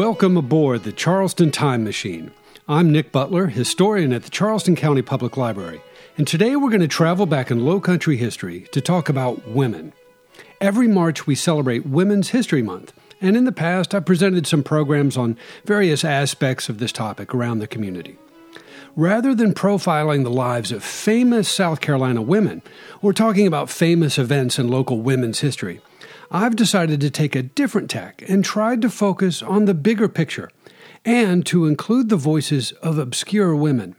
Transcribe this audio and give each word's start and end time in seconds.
Welcome 0.00 0.38
aboard 0.38 0.84
the 0.84 0.92
Charleston 0.92 1.50
Time 1.50 1.84
Machine. 1.84 2.30
I'm 2.66 2.90
Nick 2.90 3.12
Butler, 3.12 3.48
historian 3.48 4.14
at 4.14 4.22
the 4.22 4.30
Charleston 4.30 4.74
County 4.74 5.02
Public 5.02 5.36
Library, 5.36 5.82
and 6.16 6.26
today 6.26 6.56
we're 6.56 6.70
going 6.70 6.80
to 6.80 6.88
travel 6.88 7.26
back 7.26 7.50
in 7.50 7.66
Low 7.66 7.80
Country 7.80 8.16
history 8.16 8.60
to 8.72 8.80
talk 8.80 9.10
about 9.10 9.46
women. 9.48 9.92
Every 10.58 10.88
March 10.88 11.26
we 11.26 11.34
celebrate 11.34 11.84
Women's 11.84 12.30
History 12.30 12.62
Month, 12.62 12.94
and 13.20 13.36
in 13.36 13.44
the 13.44 13.52
past 13.52 13.94
I've 13.94 14.06
presented 14.06 14.46
some 14.46 14.62
programs 14.62 15.18
on 15.18 15.36
various 15.66 16.02
aspects 16.02 16.70
of 16.70 16.78
this 16.78 16.92
topic 16.92 17.34
around 17.34 17.58
the 17.58 17.66
community. 17.66 18.16
Rather 18.96 19.34
than 19.34 19.52
profiling 19.52 20.24
the 20.24 20.30
lives 20.30 20.72
of 20.72 20.82
famous 20.82 21.46
South 21.46 21.82
Carolina 21.82 22.22
women 22.22 22.62
or 23.02 23.12
talking 23.12 23.46
about 23.46 23.68
famous 23.68 24.18
events 24.18 24.58
in 24.58 24.66
local 24.66 25.02
women's 25.02 25.40
history, 25.40 25.82
I've 26.32 26.54
decided 26.54 27.00
to 27.00 27.10
take 27.10 27.34
a 27.34 27.42
different 27.42 27.90
tack 27.90 28.22
and 28.28 28.44
tried 28.44 28.82
to 28.82 28.90
focus 28.90 29.42
on 29.42 29.64
the 29.64 29.74
bigger 29.74 30.08
picture 30.08 30.48
and 31.04 31.44
to 31.46 31.66
include 31.66 32.08
the 32.08 32.16
voices 32.16 32.70
of 32.82 32.98
obscure 32.98 33.56
women. 33.56 33.96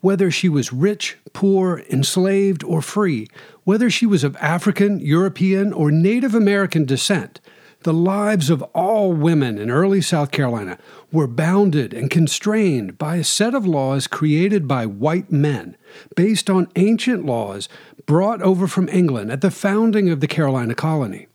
Whether 0.00 0.30
she 0.30 0.48
was 0.48 0.72
rich, 0.72 1.16
poor, 1.32 1.82
enslaved, 1.90 2.62
or 2.62 2.80
free, 2.80 3.26
whether 3.64 3.90
she 3.90 4.06
was 4.06 4.22
of 4.22 4.36
African, 4.36 5.00
European, 5.00 5.72
or 5.72 5.90
Native 5.90 6.32
American 6.32 6.84
descent, 6.84 7.40
the 7.80 7.92
lives 7.92 8.50
of 8.50 8.62
all 8.74 9.12
women 9.12 9.58
in 9.58 9.68
early 9.68 10.00
South 10.00 10.30
Carolina 10.30 10.78
were 11.10 11.26
bounded 11.26 11.92
and 11.92 12.08
constrained 12.08 12.98
by 12.98 13.16
a 13.16 13.24
set 13.24 13.54
of 13.54 13.66
laws 13.66 14.06
created 14.06 14.68
by 14.68 14.86
white 14.86 15.32
men 15.32 15.76
based 16.14 16.48
on 16.48 16.70
ancient 16.76 17.24
laws 17.24 17.68
brought 18.06 18.42
over 18.42 18.68
from 18.68 18.88
England 18.88 19.32
at 19.32 19.40
the 19.40 19.50
founding 19.50 20.08
of 20.08 20.20
the 20.20 20.28
Carolina 20.28 20.74
colony. 20.74 21.27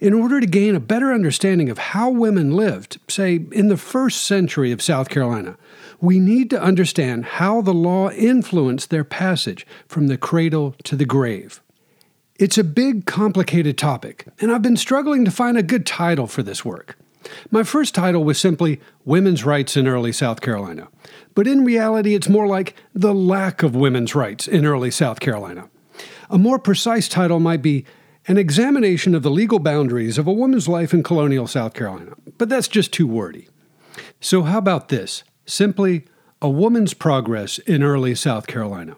In 0.00 0.14
order 0.14 0.40
to 0.40 0.46
gain 0.46 0.74
a 0.74 0.80
better 0.80 1.12
understanding 1.12 1.68
of 1.68 1.78
how 1.78 2.10
women 2.10 2.52
lived, 2.52 2.98
say, 3.08 3.40
in 3.52 3.68
the 3.68 3.76
first 3.76 4.22
century 4.22 4.72
of 4.72 4.80
South 4.80 5.08
Carolina, 5.08 5.56
we 6.00 6.18
need 6.18 6.50
to 6.50 6.62
understand 6.62 7.24
how 7.24 7.60
the 7.60 7.74
law 7.74 8.10
influenced 8.10 8.90
their 8.90 9.04
passage 9.04 9.66
from 9.86 10.06
the 10.06 10.16
cradle 10.16 10.74
to 10.84 10.96
the 10.96 11.04
grave. 11.04 11.60
It's 12.36 12.56
a 12.56 12.64
big, 12.64 13.04
complicated 13.04 13.76
topic, 13.76 14.26
and 14.40 14.52
I've 14.52 14.62
been 14.62 14.76
struggling 14.76 15.24
to 15.24 15.30
find 15.30 15.58
a 15.58 15.62
good 15.62 15.84
title 15.84 16.28
for 16.28 16.42
this 16.42 16.64
work. 16.64 16.96
My 17.50 17.64
first 17.64 17.94
title 17.94 18.22
was 18.22 18.38
simply 18.38 18.80
Women's 19.04 19.44
Rights 19.44 19.76
in 19.76 19.88
Early 19.88 20.12
South 20.12 20.40
Carolina, 20.40 20.86
but 21.34 21.48
in 21.48 21.64
reality, 21.64 22.14
it's 22.14 22.28
more 22.28 22.46
like 22.46 22.74
The 22.94 23.12
Lack 23.12 23.64
of 23.64 23.74
Women's 23.74 24.14
Rights 24.14 24.46
in 24.46 24.64
Early 24.64 24.92
South 24.92 25.18
Carolina. 25.18 25.68
A 26.30 26.38
more 26.38 26.58
precise 26.60 27.08
title 27.08 27.40
might 27.40 27.60
be 27.60 27.84
an 28.28 28.36
examination 28.36 29.14
of 29.14 29.22
the 29.22 29.30
legal 29.30 29.58
boundaries 29.58 30.18
of 30.18 30.26
a 30.26 30.32
woman's 30.32 30.68
life 30.68 30.92
in 30.92 31.02
colonial 31.02 31.46
South 31.46 31.72
Carolina. 31.72 32.12
But 32.36 32.50
that's 32.50 32.68
just 32.68 32.92
too 32.92 33.06
wordy. 33.06 33.48
So, 34.20 34.42
how 34.42 34.58
about 34.58 34.88
this? 34.88 35.24
Simply, 35.46 36.04
a 36.42 36.50
woman's 36.50 36.92
progress 36.92 37.58
in 37.58 37.82
early 37.82 38.14
South 38.14 38.46
Carolina. 38.46 38.96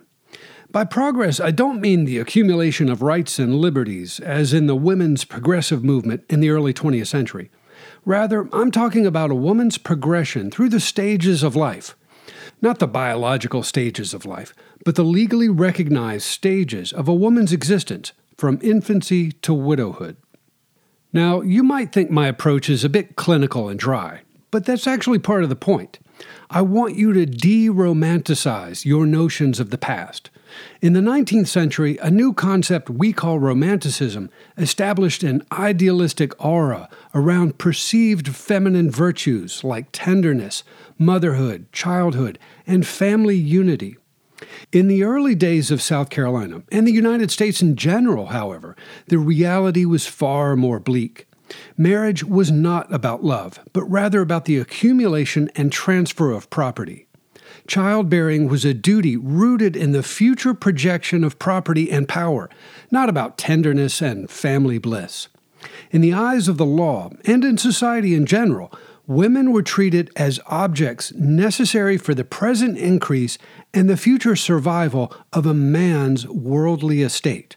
By 0.72 0.84
progress, 0.84 1.38
I 1.38 1.52
don't 1.52 1.80
mean 1.80 2.04
the 2.04 2.18
accumulation 2.18 2.88
of 2.88 3.02
rights 3.02 3.38
and 3.38 3.54
liberties, 3.54 4.18
as 4.18 4.52
in 4.52 4.66
the 4.66 4.76
women's 4.76 5.24
progressive 5.24 5.84
movement 5.84 6.24
in 6.28 6.40
the 6.40 6.50
early 6.50 6.74
20th 6.74 7.06
century. 7.06 7.50
Rather, 8.04 8.48
I'm 8.52 8.72
talking 8.72 9.06
about 9.06 9.30
a 9.30 9.36
woman's 9.36 9.78
progression 9.78 10.50
through 10.50 10.70
the 10.70 10.80
stages 10.80 11.44
of 11.44 11.54
life. 11.54 11.96
Not 12.60 12.80
the 12.80 12.88
biological 12.88 13.62
stages 13.62 14.12
of 14.12 14.26
life, 14.26 14.54
but 14.84 14.96
the 14.96 15.04
legally 15.04 15.48
recognized 15.48 16.26
stages 16.26 16.92
of 16.92 17.06
a 17.08 17.14
woman's 17.14 17.52
existence 17.52 18.12
from 18.40 18.58
infancy 18.62 19.30
to 19.32 19.52
widowhood. 19.52 20.16
Now, 21.12 21.42
you 21.42 21.62
might 21.62 21.92
think 21.92 22.10
my 22.10 22.26
approach 22.26 22.70
is 22.70 22.82
a 22.82 22.88
bit 22.88 23.14
clinical 23.14 23.68
and 23.68 23.78
dry, 23.78 24.22
but 24.50 24.64
that's 24.64 24.86
actually 24.86 25.18
part 25.18 25.42
of 25.42 25.50
the 25.50 25.56
point. 25.56 25.98
I 26.48 26.62
want 26.62 26.96
you 26.96 27.12
to 27.12 27.26
de 27.26 27.68
romanticize 27.68 28.86
your 28.86 29.04
notions 29.04 29.60
of 29.60 29.68
the 29.68 29.76
past. 29.76 30.30
In 30.80 30.94
the 30.94 31.00
19th 31.00 31.48
century, 31.48 31.98
a 31.98 32.10
new 32.10 32.32
concept 32.32 32.88
we 32.88 33.12
call 33.12 33.38
romanticism 33.38 34.30
established 34.56 35.22
an 35.22 35.42
idealistic 35.52 36.32
aura 36.42 36.88
around 37.14 37.58
perceived 37.58 38.34
feminine 38.34 38.90
virtues 38.90 39.62
like 39.64 39.88
tenderness, 39.92 40.64
motherhood, 40.98 41.70
childhood, 41.72 42.38
and 42.66 42.86
family 42.86 43.36
unity. 43.36 43.98
In 44.72 44.88
the 44.88 45.02
early 45.02 45.34
days 45.34 45.70
of 45.70 45.82
South 45.82 46.10
Carolina, 46.10 46.62
and 46.70 46.86
the 46.86 46.92
United 46.92 47.30
States 47.30 47.62
in 47.62 47.76
general, 47.76 48.26
however, 48.26 48.76
the 49.08 49.18
reality 49.18 49.84
was 49.84 50.06
far 50.06 50.56
more 50.56 50.80
bleak. 50.80 51.26
Marriage 51.76 52.22
was 52.24 52.50
not 52.50 52.92
about 52.92 53.24
love, 53.24 53.58
but 53.72 53.84
rather 53.84 54.20
about 54.20 54.44
the 54.44 54.58
accumulation 54.58 55.50
and 55.56 55.72
transfer 55.72 56.30
of 56.32 56.50
property. 56.50 57.06
Childbearing 57.66 58.48
was 58.48 58.64
a 58.64 58.74
duty 58.74 59.16
rooted 59.16 59.76
in 59.76 59.92
the 59.92 60.02
future 60.02 60.54
projection 60.54 61.24
of 61.24 61.38
property 61.38 61.90
and 61.90 62.08
power, 62.08 62.48
not 62.90 63.08
about 63.08 63.38
tenderness 63.38 64.00
and 64.00 64.30
family 64.30 64.78
bliss. 64.78 65.28
In 65.90 66.00
the 66.00 66.14
eyes 66.14 66.48
of 66.48 66.56
the 66.56 66.66
law, 66.66 67.10
and 67.26 67.44
in 67.44 67.58
society 67.58 68.14
in 68.14 68.26
general, 68.26 68.72
women 69.06 69.52
were 69.52 69.62
treated 69.62 70.10
as 70.16 70.40
objects 70.46 71.12
necessary 71.14 71.96
for 71.96 72.14
the 72.14 72.24
present 72.24 72.78
increase 72.78 73.38
and 73.72 73.88
the 73.88 73.96
future 73.96 74.36
survival 74.36 75.14
of 75.32 75.46
a 75.46 75.54
man's 75.54 76.26
worldly 76.26 77.02
estate. 77.02 77.56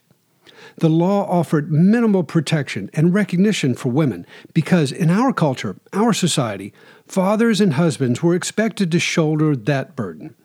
The 0.77 0.89
law 0.89 1.25
offered 1.29 1.71
minimal 1.71 2.23
protection 2.23 2.89
and 2.93 3.13
recognition 3.13 3.75
for 3.75 3.89
women 3.89 4.25
because, 4.53 4.91
in 4.91 5.09
our 5.09 5.33
culture, 5.33 5.77
our 5.91 6.13
society, 6.13 6.73
fathers 7.07 7.61
and 7.61 7.73
husbands 7.73 8.23
were 8.23 8.35
expected 8.35 8.91
to 8.91 8.99
shoulder 8.99 9.55
that 9.55 9.95
burden. 9.95 10.35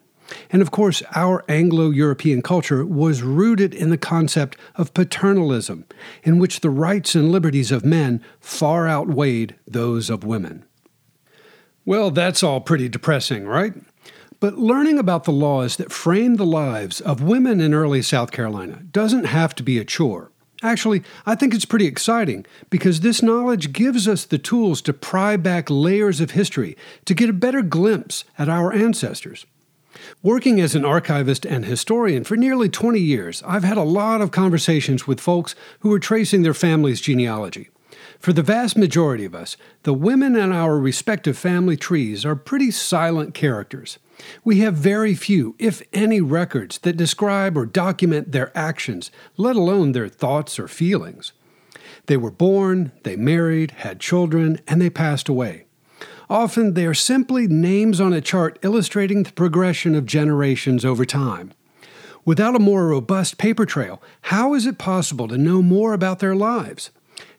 And 0.50 0.60
of 0.60 0.70
course, 0.70 1.02
our 1.14 1.42
Anglo 1.48 1.88
European 1.88 2.42
culture 2.42 2.84
was 2.84 3.22
rooted 3.22 3.74
in 3.74 3.88
the 3.88 3.96
concept 3.96 4.56
of 4.74 4.92
paternalism, 4.92 5.86
in 6.22 6.38
which 6.38 6.60
the 6.60 6.70
rights 6.70 7.14
and 7.14 7.32
liberties 7.32 7.72
of 7.72 7.84
men 7.84 8.22
far 8.38 8.86
outweighed 8.86 9.54
those 9.66 10.10
of 10.10 10.24
women. 10.24 10.64
Well, 11.86 12.10
that's 12.10 12.42
all 12.42 12.60
pretty 12.60 12.90
depressing, 12.90 13.46
right? 13.46 13.72
But 14.40 14.56
learning 14.56 14.98
about 14.98 15.24
the 15.24 15.32
laws 15.32 15.76
that 15.76 15.90
frame 15.90 16.36
the 16.36 16.46
lives 16.46 17.00
of 17.00 17.22
women 17.22 17.60
in 17.60 17.74
early 17.74 18.02
South 18.02 18.30
Carolina 18.30 18.82
doesn't 18.92 19.24
have 19.24 19.52
to 19.56 19.64
be 19.64 19.78
a 19.78 19.84
chore. 19.84 20.30
Actually, 20.62 21.02
I 21.26 21.34
think 21.34 21.54
it's 21.54 21.64
pretty 21.64 21.86
exciting 21.86 22.46
because 22.70 23.00
this 23.00 23.22
knowledge 23.22 23.72
gives 23.72 24.06
us 24.06 24.24
the 24.24 24.38
tools 24.38 24.80
to 24.82 24.92
pry 24.92 25.36
back 25.36 25.68
layers 25.70 26.20
of 26.20 26.32
history 26.32 26.76
to 27.04 27.14
get 27.14 27.30
a 27.30 27.32
better 27.32 27.62
glimpse 27.62 28.24
at 28.38 28.48
our 28.48 28.72
ancestors. 28.72 29.44
Working 30.22 30.60
as 30.60 30.76
an 30.76 30.84
archivist 30.84 31.44
and 31.44 31.64
historian 31.64 32.22
for 32.22 32.36
nearly 32.36 32.68
20 32.68 33.00
years, 33.00 33.42
I've 33.44 33.64
had 33.64 33.76
a 33.76 33.82
lot 33.82 34.20
of 34.20 34.30
conversations 34.30 35.06
with 35.06 35.20
folks 35.20 35.56
who 35.80 35.92
are 35.92 35.98
tracing 35.98 36.42
their 36.42 36.54
family's 36.54 37.00
genealogy. 37.00 37.70
For 38.20 38.32
the 38.32 38.42
vast 38.42 38.76
majority 38.76 39.24
of 39.24 39.34
us, 39.34 39.56
the 39.82 39.94
women 39.94 40.36
in 40.36 40.52
our 40.52 40.78
respective 40.78 41.38
family 41.38 41.76
trees 41.76 42.24
are 42.24 42.36
pretty 42.36 42.70
silent 42.70 43.34
characters. 43.34 43.98
We 44.44 44.60
have 44.60 44.74
very 44.74 45.14
few, 45.14 45.54
if 45.58 45.82
any, 45.92 46.20
records 46.20 46.78
that 46.78 46.96
describe 46.96 47.56
or 47.56 47.66
document 47.66 48.32
their 48.32 48.56
actions, 48.56 49.10
let 49.36 49.56
alone 49.56 49.92
their 49.92 50.08
thoughts 50.08 50.58
or 50.58 50.68
feelings. 50.68 51.32
They 52.06 52.16
were 52.16 52.30
born, 52.30 52.92
they 53.04 53.16
married, 53.16 53.72
had 53.72 54.00
children, 54.00 54.60
and 54.66 54.80
they 54.80 54.90
passed 54.90 55.28
away. 55.28 55.66
Often 56.30 56.74
they 56.74 56.86
are 56.86 56.94
simply 56.94 57.46
names 57.46 58.00
on 58.00 58.12
a 58.12 58.20
chart 58.20 58.58
illustrating 58.62 59.22
the 59.22 59.32
progression 59.32 59.94
of 59.94 60.04
generations 60.04 60.84
over 60.84 61.04
time. 61.04 61.52
Without 62.24 62.54
a 62.54 62.60
more 62.60 62.88
robust 62.88 63.38
paper 63.38 63.64
trail, 63.64 64.02
how 64.22 64.52
is 64.52 64.66
it 64.66 64.76
possible 64.76 65.28
to 65.28 65.38
know 65.38 65.62
more 65.62 65.94
about 65.94 66.18
their 66.18 66.34
lives? 66.34 66.90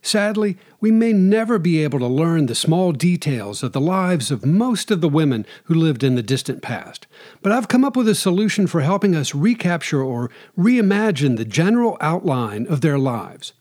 Sadly, 0.01 0.57
we 0.79 0.91
may 0.91 1.13
never 1.13 1.59
be 1.59 1.83
able 1.83 1.99
to 1.99 2.07
learn 2.07 2.45
the 2.45 2.55
small 2.55 2.91
details 2.91 3.63
of 3.63 3.73
the 3.73 3.81
lives 3.81 4.31
of 4.31 4.45
most 4.45 4.91
of 4.91 5.01
the 5.01 5.09
women 5.09 5.45
who 5.65 5.73
lived 5.73 6.03
in 6.03 6.15
the 6.15 6.23
distant 6.23 6.61
past, 6.61 7.05
but 7.41 7.51
I've 7.51 7.67
come 7.67 7.83
up 7.83 7.95
with 7.95 8.07
a 8.07 8.15
solution 8.15 8.65
for 8.65 8.81
helping 8.81 9.15
us 9.15 9.35
recapture 9.35 10.01
or 10.01 10.31
reimagine 10.57 11.37
the 11.37 11.45
general 11.45 11.97
outline 11.99 12.65
of 12.67 12.81
their 12.81 12.97
lives. 12.97 13.53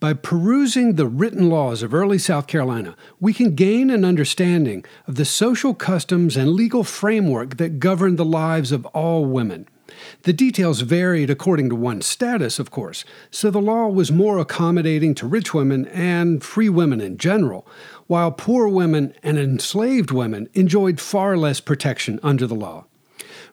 By 0.00 0.12
perusing 0.12 0.96
the 0.96 1.06
written 1.06 1.48
laws 1.48 1.82
of 1.82 1.94
early 1.94 2.18
South 2.18 2.46
Carolina, 2.46 2.94
we 3.20 3.32
can 3.32 3.54
gain 3.54 3.88
an 3.88 4.04
understanding 4.04 4.84
of 5.06 5.14
the 5.14 5.24
social 5.24 5.72
customs 5.72 6.36
and 6.36 6.52
legal 6.52 6.84
framework 6.84 7.56
that 7.56 7.78
governed 7.78 8.18
the 8.18 8.24
lives 8.24 8.70
of 8.70 8.84
all 8.86 9.24
women. 9.24 9.66
The 10.24 10.32
details 10.32 10.80
varied 10.80 11.28
according 11.28 11.68
to 11.68 11.76
one's 11.76 12.06
status, 12.06 12.58
of 12.58 12.70
course, 12.70 13.04
so 13.30 13.50
the 13.50 13.60
law 13.60 13.88
was 13.88 14.10
more 14.10 14.38
accommodating 14.38 15.14
to 15.16 15.26
rich 15.26 15.52
women 15.52 15.86
and 15.88 16.42
free 16.42 16.70
women 16.70 16.98
in 17.02 17.18
general, 17.18 17.66
while 18.06 18.32
poor 18.32 18.66
women 18.66 19.14
and 19.22 19.38
enslaved 19.38 20.10
women 20.10 20.48
enjoyed 20.54 20.98
far 20.98 21.36
less 21.36 21.60
protection 21.60 22.18
under 22.22 22.46
the 22.46 22.54
law. 22.54 22.86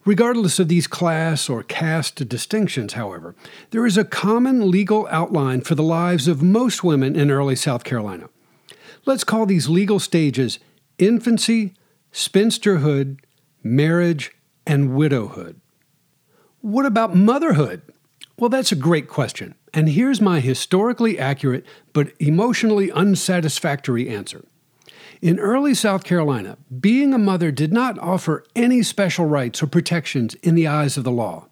Regardless 0.06 0.60
of 0.60 0.70
these 0.70 0.88
class 0.88 1.50
or 1.50 1.62
caste 1.62 2.26
distinctions, 2.30 2.94
however, 2.94 3.36
there 3.72 3.86
is 3.86 3.98
a 3.98 4.06
common 4.06 4.72
legal 4.72 5.10
outline 5.12 5.60
for 5.60 5.76
the 5.76 5.84
lives 5.84 6.30
of 6.30 6.42
most 6.42 6.86
women 6.86 7.18
in 7.18 7.30
early 7.30 7.58
South 7.58 7.84
Carolina. 7.84 8.30
Let's 9.06 9.26
call 9.26 9.46
these 9.46 9.68
legal 9.68 10.00
stages 10.00 10.58
infancy, 10.98 11.74
spinsterhood, 12.14 13.20
marriage, 13.62 14.32
and 14.66 14.96
widowhood. 14.96 15.60
What 16.62 16.86
about 16.86 17.16
motherhood? 17.16 17.82
Well, 18.38 18.50
that's 18.50 18.72
a 18.72 18.76
great 18.76 19.08
question, 19.08 19.56
and 19.74 19.90
here's 19.90 20.22
my 20.22 20.40
historically 20.40 21.18
accurate 21.18 21.66
but 21.92 22.14
emotionally 22.20 22.92
unsatisfactory 22.92 24.08
answer. 24.08 24.46
In 25.24 25.40
early 25.40 25.74
South 25.74 26.04
Carolina, 26.04 26.60
being 26.80 27.16
a 27.16 27.18
mother 27.18 27.52
did 27.52 27.74
not 27.74 27.98
offer 27.98 28.44
any 28.56 28.84
special 28.84 29.26
rights 29.26 29.64
or 29.64 29.68
protections 29.68 30.36
in 30.44 30.54
the 30.54 30.68
eyes 30.68 30.98
of 30.98 31.04
the 31.04 31.12
law. 31.12 31.48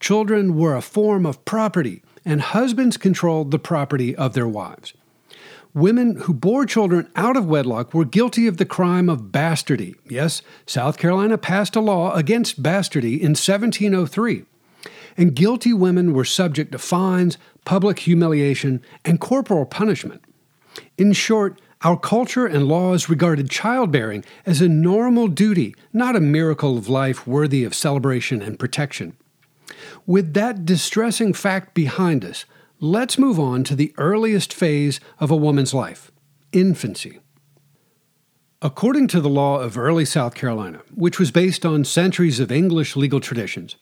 Children 0.00 0.56
were 0.56 0.74
a 0.74 0.80
form 0.80 1.26
of 1.26 1.44
property, 1.44 2.02
and 2.24 2.40
husbands 2.40 2.96
controlled 2.96 3.50
the 3.50 3.58
property 3.58 4.16
of 4.16 4.32
their 4.32 4.48
wives. 4.48 4.94
Women 5.76 6.16
who 6.20 6.32
bore 6.32 6.64
children 6.64 7.06
out 7.16 7.36
of 7.36 7.48
wedlock 7.48 7.92
were 7.92 8.06
guilty 8.06 8.46
of 8.46 8.56
the 8.56 8.64
crime 8.64 9.10
of 9.10 9.24
bastardy. 9.24 9.94
Yes, 10.08 10.40
South 10.64 10.96
Carolina 10.96 11.36
passed 11.36 11.76
a 11.76 11.80
law 11.80 12.14
against 12.14 12.62
bastardy 12.62 13.20
in 13.20 13.32
1703. 13.32 14.44
And 15.18 15.34
guilty 15.34 15.74
women 15.74 16.14
were 16.14 16.24
subject 16.24 16.72
to 16.72 16.78
fines, 16.78 17.36
public 17.66 17.98
humiliation, 17.98 18.80
and 19.04 19.20
corporal 19.20 19.66
punishment. 19.66 20.24
In 20.96 21.12
short, 21.12 21.60
our 21.82 21.98
culture 21.98 22.46
and 22.46 22.66
laws 22.66 23.10
regarded 23.10 23.50
childbearing 23.50 24.24
as 24.46 24.62
a 24.62 24.70
normal 24.70 25.28
duty, 25.28 25.76
not 25.92 26.16
a 26.16 26.20
miracle 26.20 26.78
of 26.78 26.88
life 26.88 27.26
worthy 27.26 27.64
of 27.64 27.74
celebration 27.74 28.40
and 28.40 28.58
protection. 28.58 29.14
With 30.06 30.32
that 30.32 30.64
distressing 30.64 31.34
fact 31.34 31.74
behind 31.74 32.24
us, 32.24 32.46
let's 32.80 33.18
move 33.18 33.40
on 33.40 33.64
to 33.64 33.74
the 33.74 33.94
earliest 33.96 34.52
phase 34.52 35.00
of 35.18 35.30
a 35.30 35.36
woman's 35.36 35.72
life 35.72 36.10
infancy. 36.52 37.20
According 38.62 39.08
to 39.08 39.20
the 39.20 39.28
law 39.28 39.60
of 39.60 39.76
early 39.76 40.04
South 40.04 40.34
Carolina, 40.34 40.80
which 40.94 41.18
was 41.18 41.30
based 41.30 41.66
on 41.66 41.84
centuries 41.84 42.40
of 42.40 42.50
English 42.50 42.96
legal 42.96 43.20
traditions, 43.20 43.76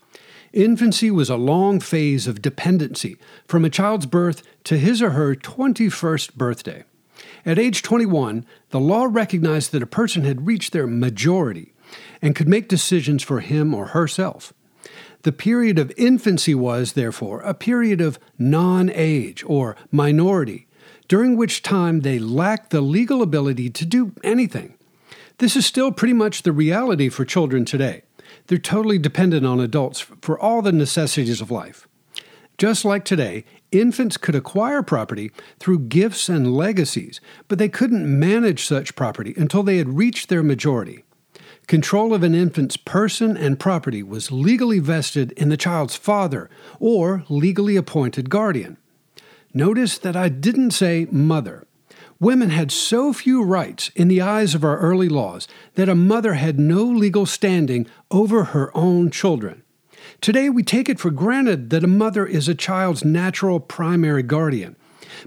infancy 0.52 1.10
was 1.10 1.30
a 1.30 1.36
long 1.36 1.80
phase 1.80 2.26
of 2.26 2.42
dependency 2.42 3.16
from 3.46 3.64
a 3.64 3.70
child's 3.70 4.06
birth 4.06 4.42
to 4.64 4.78
his 4.78 5.00
or 5.02 5.10
her 5.10 5.34
21st 5.34 6.34
birthday. 6.34 6.84
At 7.46 7.58
age 7.58 7.82
21, 7.82 8.44
the 8.70 8.80
law 8.80 9.06
recognized 9.08 9.72
that 9.72 9.82
a 9.82 9.86
person 9.86 10.24
had 10.24 10.46
reached 10.46 10.72
their 10.72 10.86
majority 10.86 11.72
and 12.20 12.34
could 12.34 12.48
make 12.48 12.68
decisions 12.68 13.22
for 13.22 13.40
him 13.40 13.74
or 13.74 13.88
herself. 13.88 14.52
The 15.24 15.32
period 15.32 15.78
of 15.78 15.90
infancy 15.96 16.54
was, 16.54 16.92
therefore, 16.92 17.40
a 17.40 17.54
period 17.54 18.02
of 18.02 18.18
non 18.38 18.90
age 18.90 19.42
or 19.46 19.74
minority, 19.90 20.66
during 21.08 21.34
which 21.34 21.62
time 21.62 22.00
they 22.00 22.18
lacked 22.18 22.68
the 22.68 22.82
legal 22.82 23.22
ability 23.22 23.70
to 23.70 23.86
do 23.86 24.12
anything. 24.22 24.74
This 25.38 25.56
is 25.56 25.64
still 25.64 25.92
pretty 25.92 26.12
much 26.12 26.42
the 26.42 26.52
reality 26.52 27.08
for 27.08 27.24
children 27.24 27.64
today. 27.64 28.02
They're 28.48 28.58
totally 28.58 28.98
dependent 28.98 29.46
on 29.46 29.60
adults 29.60 30.00
for 30.00 30.38
all 30.38 30.60
the 30.60 30.72
necessities 30.72 31.40
of 31.40 31.50
life. 31.50 31.88
Just 32.58 32.84
like 32.84 33.06
today, 33.06 33.46
infants 33.72 34.18
could 34.18 34.34
acquire 34.34 34.82
property 34.82 35.32
through 35.58 35.88
gifts 35.88 36.28
and 36.28 36.54
legacies, 36.54 37.22
but 37.48 37.58
they 37.58 37.70
couldn't 37.70 38.18
manage 38.18 38.66
such 38.66 38.94
property 38.94 39.32
until 39.38 39.62
they 39.62 39.78
had 39.78 39.96
reached 39.96 40.28
their 40.28 40.42
majority. 40.42 41.02
Control 41.66 42.12
of 42.12 42.22
an 42.22 42.34
infant's 42.34 42.76
person 42.76 43.36
and 43.36 43.58
property 43.58 44.02
was 44.02 44.30
legally 44.30 44.78
vested 44.78 45.32
in 45.32 45.48
the 45.48 45.56
child's 45.56 45.96
father 45.96 46.50
or 46.78 47.24
legally 47.28 47.76
appointed 47.76 48.28
guardian. 48.28 48.76
Notice 49.54 49.96
that 49.98 50.16
I 50.16 50.28
didn't 50.28 50.72
say 50.72 51.06
mother. 51.10 51.66
Women 52.20 52.50
had 52.50 52.70
so 52.70 53.12
few 53.12 53.42
rights 53.42 53.90
in 53.94 54.08
the 54.08 54.20
eyes 54.20 54.54
of 54.54 54.62
our 54.62 54.78
early 54.78 55.08
laws 55.08 55.48
that 55.74 55.88
a 55.88 55.94
mother 55.94 56.34
had 56.34 56.58
no 56.60 56.84
legal 56.84 57.24
standing 57.24 57.86
over 58.10 58.44
her 58.44 58.70
own 58.76 59.10
children. 59.10 59.62
Today, 60.20 60.50
we 60.50 60.62
take 60.62 60.88
it 60.88 61.00
for 61.00 61.10
granted 61.10 61.70
that 61.70 61.84
a 61.84 61.88
mother 61.88 62.26
is 62.26 62.48
a 62.48 62.54
child's 62.54 63.04
natural 63.04 63.58
primary 63.58 64.22
guardian, 64.22 64.76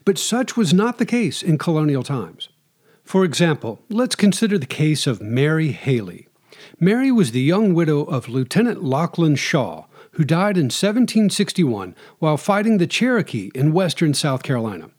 but 0.05 0.17
such 0.17 0.55
was 0.55 0.73
not 0.73 0.97
the 0.97 1.05
case 1.05 1.41
in 1.41 1.57
colonial 1.57 2.03
times. 2.03 2.49
For 3.03 3.23
example, 3.23 3.79
let's 3.89 4.15
consider 4.15 4.57
the 4.57 4.65
case 4.65 5.07
of 5.07 5.21
Mary 5.21 5.71
Haley. 5.71 6.26
Mary 6.79 7.11
was 7.11 7.31
the 7.31 7.41
young 7.41 7.73
widow 7.73 8.03
of 8.03 8.29
Lieutenant 8.29 8.83
Lachlan 8.83 9.35
Shaw, 9.35 9.85
who 10.11 10.23
died 10.23 10.57
in 10.57 10.65
1761 10.65 11.95
while 12.19 12.37
fighting 12.37 12.77
the 12.77 12.85
Cherokee 12.85 13.49
in 13.55 13.73
western 13.73 14.13
South 14.13 14.43
Carolina. 14.43 14.91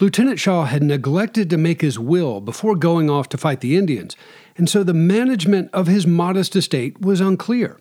Lieutenant 0.00 0.40
Shaw 0.40 0.64
had 0.64 0.82
neglected 0.82 1.48
to 1.50 1.56
make 1.56 1.82
his 1.82 2.00
will 2.00 2.40
before 2.40 2.74
going 2.74 3.08
off 3.08 3.28
to 3.28 3.38
fight 3.38 3.60
the 3.60 3.76
Indians, 3.76 4.16
and 4.56 4.68
so 4.68 4.82
the 4.82 4.92
management 4.92 5.70
of 5.72 5.86
his 5.86 6.04
modest 6.04 6.56
estate 6.56 7.00
was 7.00 7.20
unclear. 7.20 7.78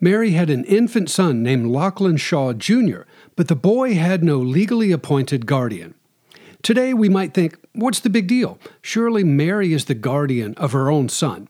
Mary 0.00 0.30
had 0.30 0.48
an 0.48 0.64
infant 0.64 1.10
son 1.10 1.42
named 1.42 1.66
Lachlan 1.66 2.16
Shaw 2.16 2.54
Jr., 2.54 3.02
but 3.36 3.48
the 3.48 3.54
boy 3.54 3.92
had 3.92 4.24
no 4.24 4.38
legally 4.38 4.90
appointed 4.90 5.44
guardian. 5.44 5.92
Today 6.62 6.94
we 6.94 7.10
might 7.10 7.34
think, 7.34 7.58
what's 7.74 8.00
the 8.00 8.08
big 8.08 8.26
deal? 8.26 8.58
Surely 8.80 9.22
Mary 9.22 9.74
is 9.74 9.84
the 9.84 9.94
guardian 9.94 10.54
of 10.54 10.72
her 10.72 10.90
own 10.90 11.10
son. 11.10 11.46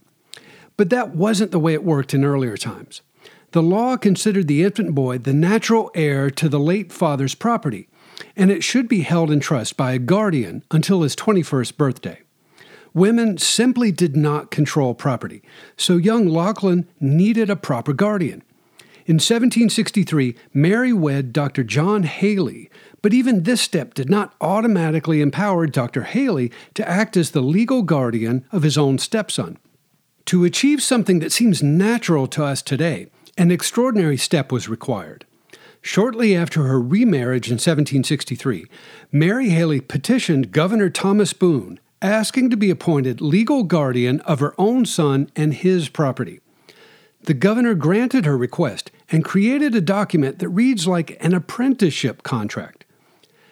But 0.76 0.90
that 0.90 1.14
wasn't 1.14 1.50
the 1.50 1.58
way 1.58 1.74
it 1.74 1.84
worked 1.84 2.14
in 2.14 2.24
earlier 2.24 2.56
times. 2.56 3.02
The 3.52 3.62
law 3.62 3.96
considered 3.96 4.48
the 4.48 4.64
infant 4.64 4.94
boy 4.94 5.18
the 5.18 5.32
natural 5.32 5.90
heir 5.94 6.30
to 6.32 6.48
the 6.48 6.58
late 6.58 6.92
father's 6.92 7.36
property, 7.36 7.88
and 8.36 8.50
it 8.50 8.64
should 8.64 8.88
be 8.88 9.02
held 9.02 9.30
in 9.30 9.38
trust 9.38 9.76
by 9.76 9.92
a 9.92 9.98
guardian 9.98 10.64
until 10.70 11.02
his 11.02 11.14
21st 11.14 11.76
birthday. 11.76 12.20
Women 12.92 13.38
simply 13.38 13.92
did 13.92 14.16
not 14.16 14.50
control 14.50 14.94
property, 14.94 15.42
so 15.76 15.96
young 15.96 16.28
Lachlan 16.28 16.88
needed 17.00 17.50
a 17.50 17.56
proper 17.56 17.92
guardian. 17.92 18.42
In 19.06 19.16
1763, 19.16 20.34
Mary 20.54 20.92
wed 20.92 21.32
Dr. 21.32 21.62
John 21.62 22.04
Haley, 22.04 22.70
but 23.02 23.12
even 23.12 23.42
this 23.42 23.60
step 23.60 23.94
did 23.94 24.08
not 24.08 24.34
automatically 24.40 25.20
empower 25.20 25.66
Dr. 25.66 26.04
Haley 26.04 26.50
to 26.74 26.88
act 26.88 27.16
as 27.16 27.32
the 27.32 27.42
legal 27.42 27.82
guardian 27.82 28.44
of 28.50 28.62
his 28.62 28.78
own 28.78 28.98
stepson. 28.98 29.58
To 30.26 30.44
achieve 30.44 30.82
something 30.82 31.18
that 31.18 31.32
seems 31.32 31.62
natural 31.62 32.26
to 32.28 32.44
us 32.44 32.62
today, 32.62 33.08
an 33.36 33.50
extraordinary 33.50 34.16
step 34.16 34.50
was 34.50 34.68
required. 34.68 35.26
Shortly 35.82 36.34
after 36.34 36.62
her 36.62 36.80
remarriage 36.80 37.48
in 37.48 37.56
1763, 37.56 38.64
Mary 39.12 39.50
Haley 39.50 39.82
petitioned 39.82 40.50
Governor 40.50 40.88
Thomas 40.88 41.34
Boone 41.34 41.78
asking 42.00 42.48
to 42.50 42.56
be 42.56 42.70
appointed 42.70 43.20
legal 43.20 43.64
guardian 43.64 44.20
of 44.22 44.40
her 44.40 44.54
own 44.56 44.86
son 44.86 45.30
and 45.36 45.52
his 45.52 45.90
property. 45.90 46.40
The 47.24 47.34
governor 47.34 47.74
granted 47.74 48.24
her 48.24 48.36
request 48.36 48.90
and 49.10 49.24
created 49.24 49.74
a 49.74 49.80
document 49.80 50.38
that 50.38 50.48
reads 50.48 50.86
like 50.86 51.18
an 51.20 51.34
apprenticeship 51.34 52.22
contract. 52.22 52.86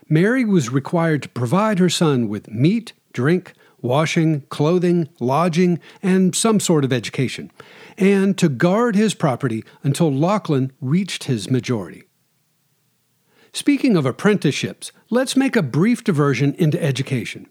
Mary 0.09 0.45
was 0.45 0.71
required 0.71 1.23
to 1.23 1.29
provide 1.31 1.79
her 1.79 1.89
son 1.91 2.29
with 2.29 2.51
meat, 2.51 2.93
drink, 3.13 3.53
washing, 3.83 4.43
clothing, 4.43 5.09
lodging, 5.21 5.81
and 6.03 6.35
some 6.35 6.61
sort 6.61 6.85
of 6.85 6.93
education, 6.93 7.51
and 7.99 8.39
to 8.39 8.49
guard 8.49 8.97
his 8.97 9.15
property 9.15 9.65
until 9.83 10.13
Lachlan 10.13 10.73
reached 10.81 11.25
his 11.25 11.51
majority. 11.51 12.05
Speaking 13.53 13.97
of 13.97 14.07
apprenticeships, 14.07 14.93
let's 15.11 15.37
make 15.37 15.57
a 15.57 15.63
brief 15.63 16.03
diversion 16.03 16.55
into 16.55 16.83
education. 16.83 17.49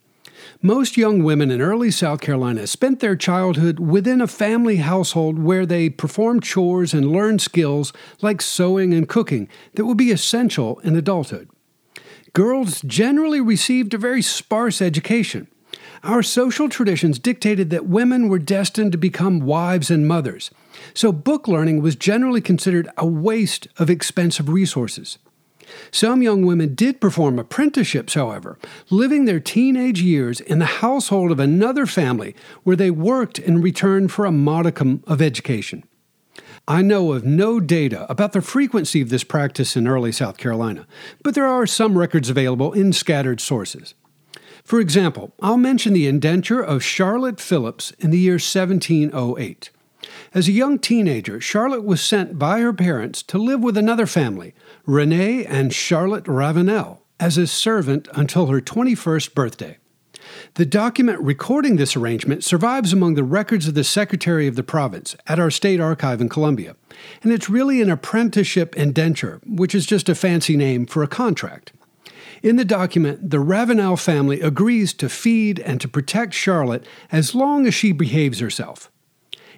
Most 0.64 0.98
young 0.98 1.24
women 1.24 1.52
in 1.52 1.62
early 1.62 1.92
South 1.92 2.22
Carolina 2.22 2.66
spent 2.66 3.00
their 3.00 3.16
childhood 3.16 3.80
within 3.80 4.22
a 4.22 4.28
family 4.28 4.78
household 4.78 5.38
where 5.38 5.66
they 5.66 5.90
performed 5.90 6.44
chores 6.44 6.94
and 6.94 7.12
learned 7.12 7.42
skills 7.42 7.94
like 8.22 8.42
sewing 8.42 8.94
and 8.94 9.08
cooking 9.08 9.48
that 9.76 9.86
would 9.86 9.98
be 9.98 10.12
essential 10.12 10.80
in 10.80 10.96
adulthood. 10.96 11.50
Girls 12.34 12.82
generally 12.82 13.42
received 13.42 13.94
a 13.94 13.98
very 13.98 14.22
sparse 14.22 14.82
education. 14.82 15.48
Our 16.04 16.24
social 16.24 16.70
traditions 16.70 17.20
dictated 17.20 17.70
that 17.70 17.86
women 17.86 18.28
were 18.28 18.40
destined 18.40 18.92
to 18.94 18.98
become 18.98 19.40
wives 19.40 19.92
and 19.92 20.08
mothers, 20.08 20.52
so 20.94 21.12
book 21.12 21.48
learning 21.48 21.82
was 21.82 21.96
generally 21.96 22.42
considered 22.42 22.90
a 22.98 23.06
waste 23.06 23.68
of 23.78 23.90
expensive 23.90 24.50
resources. 24.50 25.18
Some 25.92 26.22
young 26.22 26.46
women 26.46 26.76
did 26.76 27.00
perform 27.00 27.40
apprenticeships, 27.40 28.14
however, 28.14 28.58
living 28.90 29.26
their 29.26 29.40
teenage 29.40 30.02
years 30.02 30.40
in 30.40 30.60
the 30.60 30.66
household 30.66 31.32
of 31.32 31.40
another 31.40 31.86
family 31.86 32.36
where 32.64 32.76
they 32.76 32.92
worked 32.92 33.40
in 33.40 33.62
return 33.62 34.08
for 34.08 34.26
a 34.26 34.32
modicum 34.32 35.04
of 35.08 35.22
education. 35.22 35.84
I 36.68 36.82
know 36.82 37.14
of 37.14 37.26
no 37.26 37.60
data 37.60 38.06
about 38.10 38.34
the 38.34 38.42
frequency 38.42 39.02
of 39.02 39.10
this 39.10 39.24
practice 39.24 39.76
in 39.76 39.88
early 39.88 40.12
South 40.12 40.38
Carolina, 40.38 40.88
but 41.24 41.36
there 41.36 41.48
are 41.48 41.66
some 41.66 41.98
records 41.98 42.30
available 42.30 42.74
in 42.74 42.94
scattered 42.94 43.42
sources. 43.42 43.96
For 44.72 44.80
example, 44.80 45.34
I'll 45.42 45.58
mention 45.58 45.92
the 45.92 46.08
indenture 46.08 46.62
of 46.62 46.82
Charlotte 46.82 47.42
Phillips 47.42 47.92
in 48.00 48.10
the 48.10 48.18
year 48.18 48.36
1708. 48.36 49.70
As 50.34 50.48
a 50.48 50.54
young 50.54 50.80
teenager, 50.80 51.42
Charlotte 51.42 51.84
was 51.84 52.00
sent 52.00 52.40
by 52.40 52.62
her 52.62 52.72
parents 52.72 53.22
to 53.24 53.38
live 53.38 53.60
with 53.60 53.76
another 53.76 54.06
family, 54.06 54.56
Renee 54.86 55.44
and 55.44 55.74
Charlotte 55.74 56.26
Ravenel, 56.26 57.04
as 57.20 57.38
a 57.38 57.48
servant 57.48 58.08
until 58.14 58.46
her 58.46 58.62
21st 58.62 59.34
birthday. 59.34 59.78
The 60.54 60.66
document 60.66 61.20
recording 61.20 61.76
this 61.76 61.98
arrangement 61.98 62.46
survives 62.46 62.94
among 62.94 63.16
the 63.16 63.26
records 63.26 63.68
of 63.68 63.74
the 63.74 63.84
Secretary 63.84 64.48
of 64.48 64.56
the 64.56 64.64
Province 64.64 65.18
at 65.28 65.38
our 65.38 65.52
state 65.52 65.82
archive 65.82 66.22
in 66.22 66.30
Columbia, 66.30 66.78
and 67.24 67.34
it's 67.34 67.50
really 67.50 67.82
an 67.82 67.90
apprenticeship 67.92 68.78
indenture, 68.78 69.42
which 69.46 69.76
is 69.76 69.86
just 69.86 70.08
a 70.08 70.16
fancy 70.16 70.56
name 70.56 70.86
for 70.86 71.04
a 71.04 71.10
contract. 71.10 71.74
In 72.42 72.56
the 72.56 72.66
document, 72.66 73.30
the 73.30 73.40
Ravenel 73.40 73.98
family 73.98 74.42
agrees 74.42 74.94
to 74.94 75.10
feed 75.10 75.60
and 75.60 75.80
to 75.80 75.88
protect 75.88 76.34
Charlotte 76.34 76.86
as 77.12 77.36
long 77.36 77.68
as 77.68 77.76
she 77.76 77.92
behaves 77.92 78.40
herself. 78.40 78.92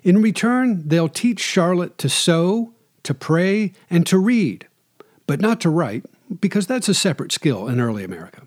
In 0.03 0.21
return, 0.21 0.83
they'll 0.85 1.07
teach 1.07 1.39
Charlotte 1.39 1.97
to 1.99 2.09
sew, 2.09 2.73
to 3.03 3.13
pray, 3.13 3.71
and 3.89 4.05
to 4.07 4.17
read, 4.17 4.67
but 5.27 5.39
not 5.39 5.61
to 5.61 5.69
write, 5.69 6.05
because 6.41 6.67
that's 6.67 6.89
a 6.89 6.93
separate 6.93 7.31
skill 7.31 7.67
in 7.67 7.79
early 7.79 8.03
America. 8.03 8.41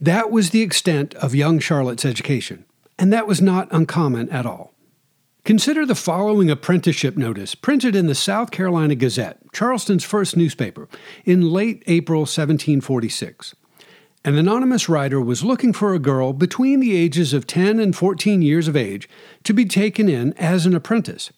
That 0.00 0.30
was 0.30 0.50
the 0.50 0.62
extent 0.62 1.14
of 1.16 1.34
young 1.34 1.58
Charlotte's 1.58 2.04
education, 2.04 2.64
and 2.98 3.12
that 3.12 3.26
was 3.26 3.40
not 3.40 3.68
uncommon 3.72 4.28
at 4.30 4.46
all. 4.46 4.71
Consider 5.44 5.84
the 5.84 5.96
following 5.96 6.48
apprenticeship 6.52 7.16
notice 7.16 7.56
printed 7.56 7.96
in 7.96 8.06
the 8.06 8.14
South 8.14 8.52
Carolina 8.52 8.94
Gazette, 8.94 9.38
Charleston's 9.52 10.04
first 10.04 10.36
newspaper, 10.36 10.88
in 11.24 11.50
late 11.50 11.82
April 11.88 12.20
1746. 12.20 13.56
An 14.24 14.38
anonymous 14.38 14.88
writer 14.88 15.20
was 15.20 15.42
looking 15.42 15.72
for 15.72 15.94
a 15.94 15.98
girl 15.98 16.32
between 16.32 16.78
the 16.78 16.94
ages 16.94 17.32
of 17.32 17.48
10 17.48 17.80
and 17.80 17.96
14 17.96 18.40
years 18.40 18.68
of 18.68 18.76
age 18.76 19.08
to 19.42 19.52
be 19.52 19.64
taken 19.64 20.08
in 20.08 20.32
as 20.34 20.64
an 20.64 20.76
apprentice. 20.76 21.32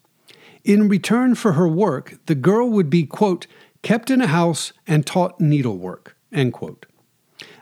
In 0.64 0.86
return 0.86 1.34
for 1.34 1.52
her 1.52 1.66
work, 1.66 2.18
the 2.26 2.34
girl 2.34 2.68
would 2.68 2.90
be, 2.90 3.06
quote, 3.06 3.46
kept 3.80 4.10
in 4.10 4.20
a 4.20 4.26
house 4.26 4.74
and 4.86 5.06
taught 5.06 5.40
needlework, 5.40 6.14
end 6.30 6.52
quote. 6.52 6.84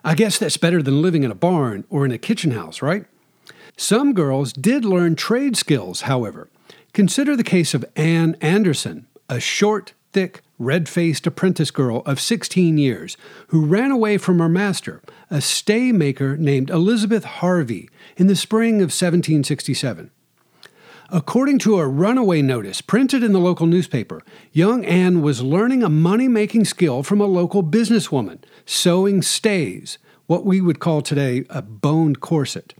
I 0.03 0.17
guess 0.17 0.41
that's 0.41 0.57
better 0.57 0.83
than 0.83 1.03
living 1.03 1.23
in 1.23 1.31
a 1.31 1.37
barn 1.37 1.85
or 1.89 2.05
in 2.05 2.11
a 2.11 2.19
kitchen 2.19 2.51
house, 2.51 2.83
right? 2.83 3.07
Some 3.76 4.12
girls 4.12 4.52
did 4.52 4.85
learn 4.85 5.17
trade 5.17 5.57
skills, 5.57 6.02
however. 6.02 6.49
Consider 6.93 7.37
the 7.37 7.45
case 7.45 7.75
of 7.75 7.85
Anne 7.97 8.37
Anderson, 8.41 9.07
a 9.29 9.41
short, 9.41 9.95
thick, 10.12 10.43
red 10.59 10.88
faced 10.88 11.26
apprentice 11.26 11.71
girl 11.71 12.02
of 12.07 12.21
16 12.21 12.79
years 12.79 13.17
who 13.49 13.67
ran 13.67 13.91
away 13.91 14.19
from 14.19 14.38
her 14.38 14.49
master, 14.49 15.02
a 15.31 15.41
stay 15.41 15.91
maker 15.91 16.37
named 16.37 16.71
Elizabeth 16.71 17.25
Harvey, 17.25 17.88
in 18.17 18.26
the 18.26 18.37
spring 18.37 18.76
of 18.76 18.93
1767. 18.93 20.11
According 21.11 21.59
to 21.61 21.79
a 21.79 21.87
runaway 21.87 22.41
notice 22.41 22.81
printed 22.81 23.23
in 23.23 23.33
the 23.33 23.38
local 23.38 23.67
newspaper, 23.67 24.23
young 24.52 24.85
Anne 24.85 25.21
was 25.21 25.43
learning 25.43 25.83
a 25.83 25.91
money 25.91 26.29
making 26.29 26.64
skill 26.64 27.02
from 27.02 27.21
a 27.21 27.26
local 27.26 27.62
businesswoman, 27.62 28.38
sewing 28.64 29.21
stays, 29.21 29.99
what 30.26 30.47
we 30.47 30.61
would 30.61 30.79
call 30.79 31.02
today 31.02 31.45
a 31.50 31.61
boned 31.61 32.21
corset. 32.21 32.73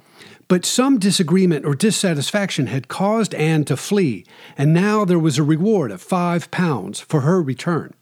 But 0.49 0.64
some 0.64 0.99
disagreement 0.99 1.64
or 1.64 1.75
dissatisfaction 1.75 2.66
had 2.66 2.88
caused 2.88 3.34
Anne 3.34 3.64
to 3.64 3.76
flee, 3.76 4.25
and 4.56 4.75
now 4.75 5.04
there 5.04 5.18
was 5.18 5.38
a 5.38 5.42
reward 5.42 5.90
of 5.90 6.02
five 6.02 6.50
pounds 6.50 7.00
for 7.00 7.22
her 7.22 7.42
return. 7.42 7.94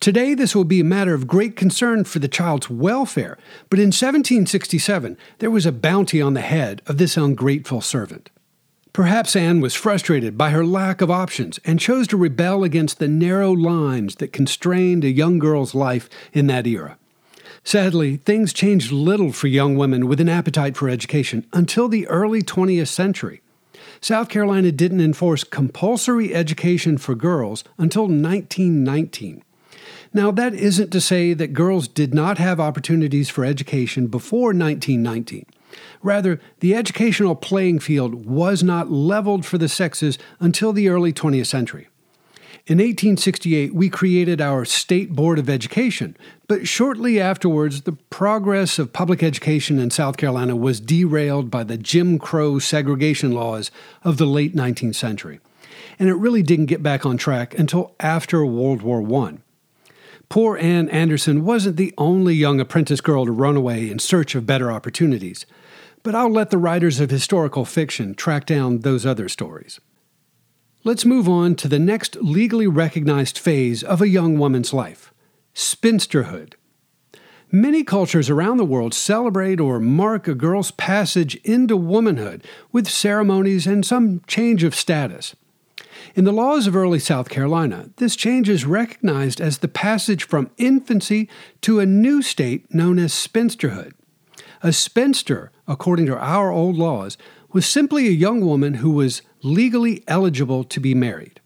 Today, 0.00 0.34
this 0.34 0.54
will 0.54 0.64
be 0.64 0.80
a 0.80 0.84
matter 0.84 1.14
of 1.14 1.26
great 1.26 1.56
concern 1.56 2.04
for 2.04 2.18
the 2.18 2.28
child's 2.28 2.70
welfare, 2.70 3.38
but 3.70 3.78
in 3.78 3.86
1767 3.88 5.16
there 5.38 5.50
was 5.50 5.66
a 5.66 5.72
bounty 5.72 6.20
on 6.20 6.34
the 6.34 6.40
head 6.40 6.82
of 6.86 6.98
this 6.98 7.16
ungrateful 7.16 7.80
servant. 7.80 8.30
Perhaps 8.92 9.34
Anne 9.34 9.60
was 9.60 9.74
frustrated 9.74 10.36
by 10.36 10.50
her 10.50 10.66
lack 10.66 11.00
of 11.00 11.10
options 11.10 11.58
and 11.64 11.80
chose 11.80 12.06
to 12.08 12.16
rebel 12.16 12.62
against 12.62 12.98
the 12.98 13.08
narrow 13.08 13.50
lines 13.50 14.16
that 14.16 14.32
constrained 14.32 15.02
a 15.02 15.10
young 15.10 15.38
girl's 15.38 15.74
life 15.74 16.10
in 16.32 16.46
that 16.48 16.66
era. 16.66 16.98
Sadly, 17.64 18.16
things 18.16 18.52
changed 18.52 18.90
little 18.90 19.32
for 19.32 19.46
young 19.46 19.76
women 19.76 20.08
with 20.08 20.20
an 20.20 20.28
appetite 20.28 20.76
for 20.76 20.88
education 20.88 21.46
until 21.52 21.88
the 21.88 22.08
early 22.08 22.42
20th 22.42 22.88
century. 22.88 23.40
South 24.00 24.28
Carolina 24.28 24.72
didn't 24.72 25.00
enforce 25.00 25.44
compulsory 25.44 26.34
education 26.34 26.98
for 26.98 27.14
girls 27.14 27.62
until 27.78 28.02
1919. 28.02 29.44
Now, 30.12 30.30
that 30.32 30.54
isn't 30.54 30.90
to 30.90 31.00
say 31.00 31.34
that 31.34 31.54
girls 31.54 31.88
did 31.88 32.12
not 32.12 32.38
have 32.38 32.60
opportunities 32.60 33.30
for 33.30 33.44
education 33.44 34.08
before 34.08 34.48
1919. 34.48 35.46
Rather, 36.02 36.40
the 36.60 36.74
educational 36.74 37.34
playing 37.34 37.78
field 37.78 38.26
was 38.26 38.62
not 38.62 38.90
leveled 38.90 39.46
for 39.46 39.56
the 39.56 39.68
sexes 39.68 40.18
until 40.40 40.72
the 40.72 40.88
early 40.88 41.12
20th 41.12 41.46
century. 41.46 41.88
In 42.64 42.78
1868, 42.78 43.74
we 43.74 43.88
created 43.88 44.40
our 44.40 44.64
State 44.64 45.14
Board 45.14 45.40
of 45.40 45.50
Education, 45.50 46.16
but 46.46 46.68
shortly 46.68 47.20
afterwards, 47.20 47.82
the 47.82 47.94
progress 48.08 48.78
of 48.78 48.92
public 48.92 49.20
education 49.20 49.80
in 49.80 49.90
South 49.90 50.16
Carolina 50.16 50.54
was 50.54 50.78
derailed 50.78 51.50
by 51.50 51.64
the 51.64 51.76
Jim 51.76 52.20
Crow 52.20 52.60
segregation 52.60 53.32
laws 53.32 53.72
of 54.04 54.16
the 54.16 54.26
late 54.26 54.54
19th 54.54 54.94
century. 54.94 55.40
And 55.98 56.08
it 56.08 56.14
really 56.14 56.44
didn't 56.44 56.66
get 56.66 56.84
back 56.84 57.04
on 57.04 57.16
track 57.16 57.58
until 57.58 57.96
after 57.98 58.46
World 58.46 58.82
War 58.82 59.02
I. 59.26 59.38
Poor 60.28 60.56
Anne 60.56 60.88
Anderson 60.90 61.44
wasn't 61.44 61.76
the 61.76 61.92
only 61.98 62.34
young 62.36 62.60
apprentice 62.60 63.00
girl 63.00 63.24
to 63.24 63.32
run 63.32 63.56
away 63.56 63.90
in 63.90 63.98
search 63.98 64.36
of 64.36 64.46
better 64.46 64.70
opportunities, 64.70 65.46
but 66.04 66.14
I'll 66.14 66.30
let 66.30 66.50
the 66.50 66.58
writers 66.58 67.00
of 67.00 67.10
historical 67.10 67.64
fiction 67.64 68.14
track 68.14 68.46
down 68.46 68.78
those 68.78 69.04
other 69.04 69.28
stories. 69.28 69.80
Let's 70.84 71.04
move 71.04 71.28
on 71.28 71.54
to 71.56 71.68
the 71.68 71.78
next 71.78 72.16
legally 72.16 72.66
recognized 72.66 73.38
phase 73.38 73.84
of 73.84 74.02
a 74.02 74.08
young 74.08 74.36
woman's 74.36 74.72
life 74.72 75.14
spinsterhood. 75.54 76.54
Many 77.52 77.84
cultures 77.84 78.28
around 78.28 78.56
the 78.56 78.64
world 78.64 78.92
celebrate 78.92 79.60
or 79.60 79.78
mark 79.78 80.26
a 80.26 80.34
girl's 80.34 80.72
passage 80.72 81.36
into 81.44 81.76
womanhood 81.76 82.42
with 82.72 82.88
ceremonies 82.88 83.64
and 83.64 83.86
some 83.86 84.22
change 84.26 84.64
of 84.64 84.74
status. 84.74 85.36
In 86.16 86.24
the 86.24 86.32
laws 86.32 86.66
of 86.66 86.74
early 86.74 86.98
South 86.98 87.28
Carolina, 87.28 87.90
this 87.98 88.16
change 88.16 88.48
is 88.48 88.64
recognized 88.64 89.40
as 89.40 89.58
the 89.58 89.68
passage 89.68 90.24
from 90.24 90.50
infancy 90.58 91.28
to 91.60 91.78
a 91.78 91.86
new 91.86 92.22
state 92.22 92.74
known 92.74 92.98
as 92.98 93.12
spinsterhood. 93.12 93.92
A 94.64 94.72
spinster, 94.72 95.52
according 95.68 96.06
to 96.06 96.18
our 96.18 96.50
old 96.50 96.76
laws, 96.76 97.16
was 97.52 97.66
simply 97.66 98.08
a 98.08 98.12
young 98.12 98.40
woman 98.40 98.74
who 98.74 98.90
was 98.90 99.22
legally 99.42 100.04
eligible 100.06 100.64
to 100.64 100.80
be 100.80 100.94
married. 100.94 101.40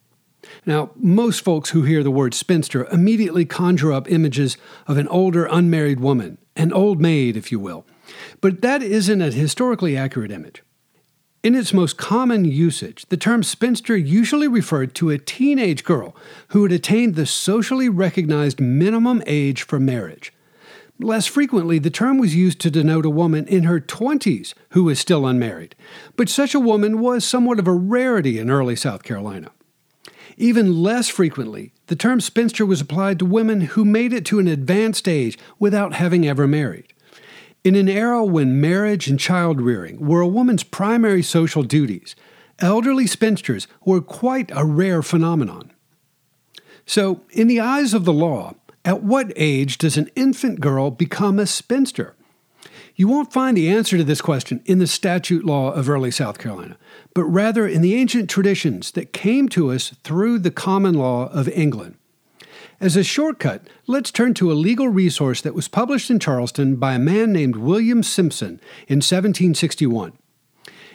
Now, 0.65 0.91
most 0.97 1.43
folks 1.43 1.71
who 1.71 1.83
hear 1.83 2.03
the 2.03 2.11
word 2.11 2.35
spinster 2.35 2.87
immediately 2.87 3.45
conjure 3.45 3.93
up 3.93 4.11
images 4.11 4.57
of 4.87 4.97
an 4.97 5.09
older 5.09 5.47
unmarried 5.47 6.01
woman, 6.01 6.39
an 6.55 6.73
old 6.73 7.01
maid, 7.01 7.37
if 7.37 7.51
you 7.51 7.59
will. 7.59 7.87
But 8.41 8.63
that 8.63 8.83
isn't 8.83 9.21
a 9.21 9.31
historically 9.31 9.97
accurate 9.97 10.31
image. 10.31 10.63
In 11.43 11.55
its 11.55 11.73
most 11.73 11.97
common 11.97 12.45
usage, 12.45 13.07
the 13.09 13.17
term 13.17 13.43
spinster 13.43 13.97
usually 13.97 14.49
referred 14.49 14.95
to 14.97 15.11
a 15.11 15.19
teenage 15.19 15.85
girl 15.85 16.17
who 16.49 16.65
had 16.65 16.73
attained 16.73 17.15
the 17.15 17.27
socially 17.27 17.89
recognized 17.89 18.61
minimum 18.61 19.23
age 19.27 19.63
for 19.63 19.79
marriage. 19.79 20.33
Less 20.99 21.27
frequently, 21.27 21.79
the 21.79 21.91
term 21.91 22.17
was 22.17 22.35
used 22.35 22.59
to 22.61 22.71
denote 22.71 23.05
a 23.05 23.11
woman 23.11 23.47
in 23.49 23.65
her 23.65 23.81
20s 23.81 24.55
who 24.71 24.85
was 24.85 24.99
still 24.99 25.27
unmarried, 25.27 25.75
but 26.17 26.31
such 26.31 26.55
a 26.55 26.61
woman 26.61 27.01
was 27.01 27.25
somewhat 27.25 27.59
of 27.59 27.67
a 27.67 27.73
rarity 27.73 28.39
in 28.39 28.51
early 28.51 28.77
South 28.77 29.03
Carolina. 29.03 29.51
Even 30.39 30.83
less 30.83 31.09
frequently, 31.09 31.73
the 31.87 31.97
term 31.97 32.21
spinster 32.21 32.65
was 32.65 32.81
applied 32.81 33.19
to 33.19 33.27
women 33.27 33.63
who 33.63 33.85
made 33.85 34.13
it 34.13 34.25
to 34.27 34.39
an 34.39 34.49
advanced 34.49 35.07
age 35.07 35.39
without 35.59 35.95
having 35.95 36.27
ever 36.27 36.47
married. 36.47 36.93
In 37.63 37.75
an 37.75 37.89
era 37.89 38.25
when 38.25 38.61
marriage 38.61 39.09
and 39.09 39.19
child 39.19 39.61
rearing 39.61 39.99
were 39.99 40.21
a 40.21 40.29
woman's 40.29 40.63
primary 40.63 41.23
social 41.23 41.63
duties, 41.63 42.17
elderly 42.59 43.07
spinsters 43.07 43.67
were 43.85 44.01
quite 44.01 44.51
a 44.55 44.65
rare 44.65 45.03
phenomenon. 45.03 45.73
So, 46.87 47.23
in 47.31 47.49
the 47.49 47.61
eyes 47.61 47.93
of 47.93 48.05
the 48.05 48.13
law, 48.13 48.55
at 48.87 49.03
what 49.03 49.33
age 49.35 49.77
does 49.79 49.97
an 49.97 50.09
infant 50.15 50.61
girl 50.61 50.91
become 50.91 51.39
a 51.39 51.47
spinster? 51.47 52.15
You 52.95 53.09
won't 53.09 53.33
find 53.33 53.57
the 53.57 53.69
answer 53.69 53.99
to 53.99 54.05
this 54.05 54.23
question 54.23 54.63
in 54.65 54.79
the 54.79 54.87
statute 54.87 55.45
law 55.45 55.73
of 55.73 55.91
early 55.91 56.11
South 56.11 56.39
Carolina, 56.39 56.79
but 57.13 57.25
rather 57.25 57.67
in 57.67 57.83
the 57.83 57.95
ancient 57.95 58.31
traditions 58.31 58.93
that 58.93 59.13
came 59.13 59.49
to 59.51 59.71
us 59.73 59.91
through 60.05 60.39
the 60.39 60.53
common 60.53 60.95
law 60.95 61.27
of 61.31 61.49
England. 61.49 61.97
As 62.81 62.97
a 62.97 63.03
shortcut, 63.03 63.69
let's 63.87 64.11
turn 64.11 64.35
to 64.35 64.53
a 64.53 64.55
legal 64.55 64.89
resource 64.89 65.41
that 65.41 65.55
was 65.55 65.67
published 65.67 66.11
in 66.11 66.21
Charleston 66.21 66.77
by 66.77 66.95
a 66.95 66.99
man 66.99 67.33
named 67.33 67.57
William 67.57 68.03
Simpson 68.03 68.61
in 68.87 68.99
1761. 68.99 70.13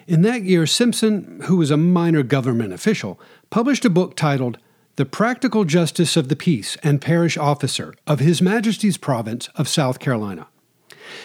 In 0.07 0.21
that 0.21 0.43
year, 0.43 0.65
Simpson, 0.65 1.41
who 1.43 1.57
was 1.57 1.71
a 1.71 1.77
minor 1.77 2.23
government 2.23 2.73
official, 2.73 3.19
published 3.49 3.85
a 3.85 3.89
book 3.89 4.15
titled 4.15 4.57
the 4.97 5.05
practical 5.05 5.63
justice 5.63 6.17
of 6.17 6.27
the 6.27 6.35
peace 6.35 6.77
and 6.83 7.01
parish 7.01 7.37
officer 7.37 7.93
of 8.05 8.19
His 8.19 8.41
Majesty's 8.41 8.97
province 8.97 9.47
of 9.55 9.67
South 9.67 9.99
Carolina. 9.99 10.47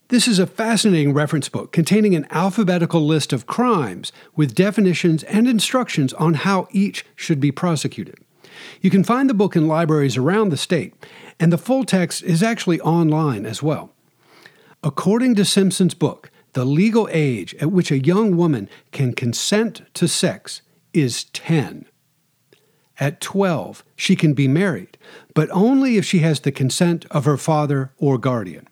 This 0.09 0.29
is 0.29 0.39
a 0.39 0.47
fascinating 0.47 1.13
reference 1.13 1.49
book 1.49 1.73
containing 1.73 2.15
an 2.15 2.27
alphabetical 2.31 3.05
list 3.05 3.33
of 3.33 3.47
crimes 3.47 4.13
with 4.35 4.55
definitions 4.55 5.25
and 5.25 5.49
instructions 5.49 6.13
on 6.15 6.35
how 6.35 6.69
each 6.71 7.05
should 7.15 7.41
be 7.41 7.53
prosecuted. 7.53 8.19
You 8.81 8.91
can 8.91 9.05
find 9.05 9.29
the 9.29 9.35
book 9.35 9.57
in 9.57 9.69
libraries 9.69 10.17
around 10.17 10.49
the 10.49 10.57
state, 10.57 10.95
and 11.39 11.53
the 11.53 11.59
full 11.59 11.85
text 11.85 12.23
is 12.23 12.43
actually 12.43 12.81
online 12.81 13.45
as 13.47 13.63
well. 13.63 13.93
According 14.83 15.35
to 15.37 15.45
Simpson's 15.45 15.95
book, 15.95 16.31
the 16.53 16.65
legal 16.65 17.09
age 17.11 17.55
at 17.57 17.71
which 17.71 17.91
a 17.91 17.99
young 17.99 18.37
woman 18.37 18.69
can 18.93 19.13
consent 19.13 19.83
to 19.95 20.09
sex 20.09 20.63
is 20.93 21.25
10. 21.25 21.87
At 22.99 23.21
12, 23.21 23.85
she 23.95 24.17
can 24.17 24.33
be 24.33 24.49
married, 24.49 24.97
but 25.35 25.51
only 25.53 25.97
if 25.97 26.05
she 26.05 26.21
has 26.21 26.41
the 26.41 26.53
consent 26.53 27.05
of 27.11 27.25
her 27.25 27.37
father 27.37 27.93
or 27.99 28.17
guardian. 28.17 28.69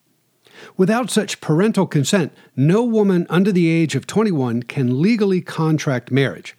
Without 0.76 1.10
such 1.10 1.40
parental 1.40 1.86
consent, 1.86 2.32
no 2.56 2.82
woman 2.84 3.26
under 3.28 3.52
the 3.52 3.68
age 3.68 3.94
of 3.94 4.06
21 4.06 4.62
can 4.62 5.02
legally 5.02 5.40
contract 5.40 6.10
marriage. 6.10 6.56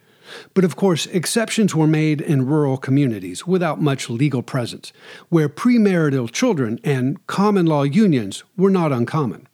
But 0.54 0.64
of 0.64 0.76
course, 0.76 1.06
exceptions 1.06 1.74
were 1.74 1.86
made 1.86 2.20
in 2.20 2.46
rural 2.46 2.76
communities 2.76 3.46
without 3.46 3.80
much 3.80 4.10
legal 4.10 4.42
presence, 4.42 4.92
where 5.28 5.48
premarital 5.48 6.30
children 6.30 6.80
and 6.84 7.24
common 7.26 7.66
law 7.66 7.82
unions 7.82 8.44
were 8.56 8.70
not 8.70 8.92
uncommon. 8.92 9.48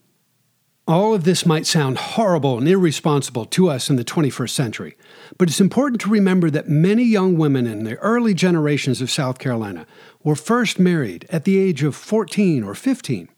All 0.89 1.15
of 1.15 1.23
this 1.23 1.47
might 1.47 1.65
sound 1.65 1.97
horrible 1.97 2.59
and 2.59 2.67
irresponsible 2.67 3.45
to 3.47 3.69
us 3.69 3.89
in 3.89 3.95
the 3.95 4.05
21st 4.05 4.51
century, 4.51 4.97
but 5.39 5.49
it's 5.49 5.61
important 5.61 6.01
to 6.01 6.11
remember 6.11 6.51
that 6.51 6.69
many 6.69 7.05
young 7.05 7.37
women 7.37 7.69
in 7.69 7.85
the 7.85 7.97
early 7.99 8.35
generations 8.35 9.01
of 9.01 9.09
South 9.09 9.39
Carolina 9.39 9.87
were 10.25 10.35
first 10.35 10.81
married 10.81 11.25
at 11.31 11.45
the 11.45 11.57
age 11.57 11.85
of 11.85 11.95
14 11.95 12.65
or 12.65 12.75
15. 12.75 13.29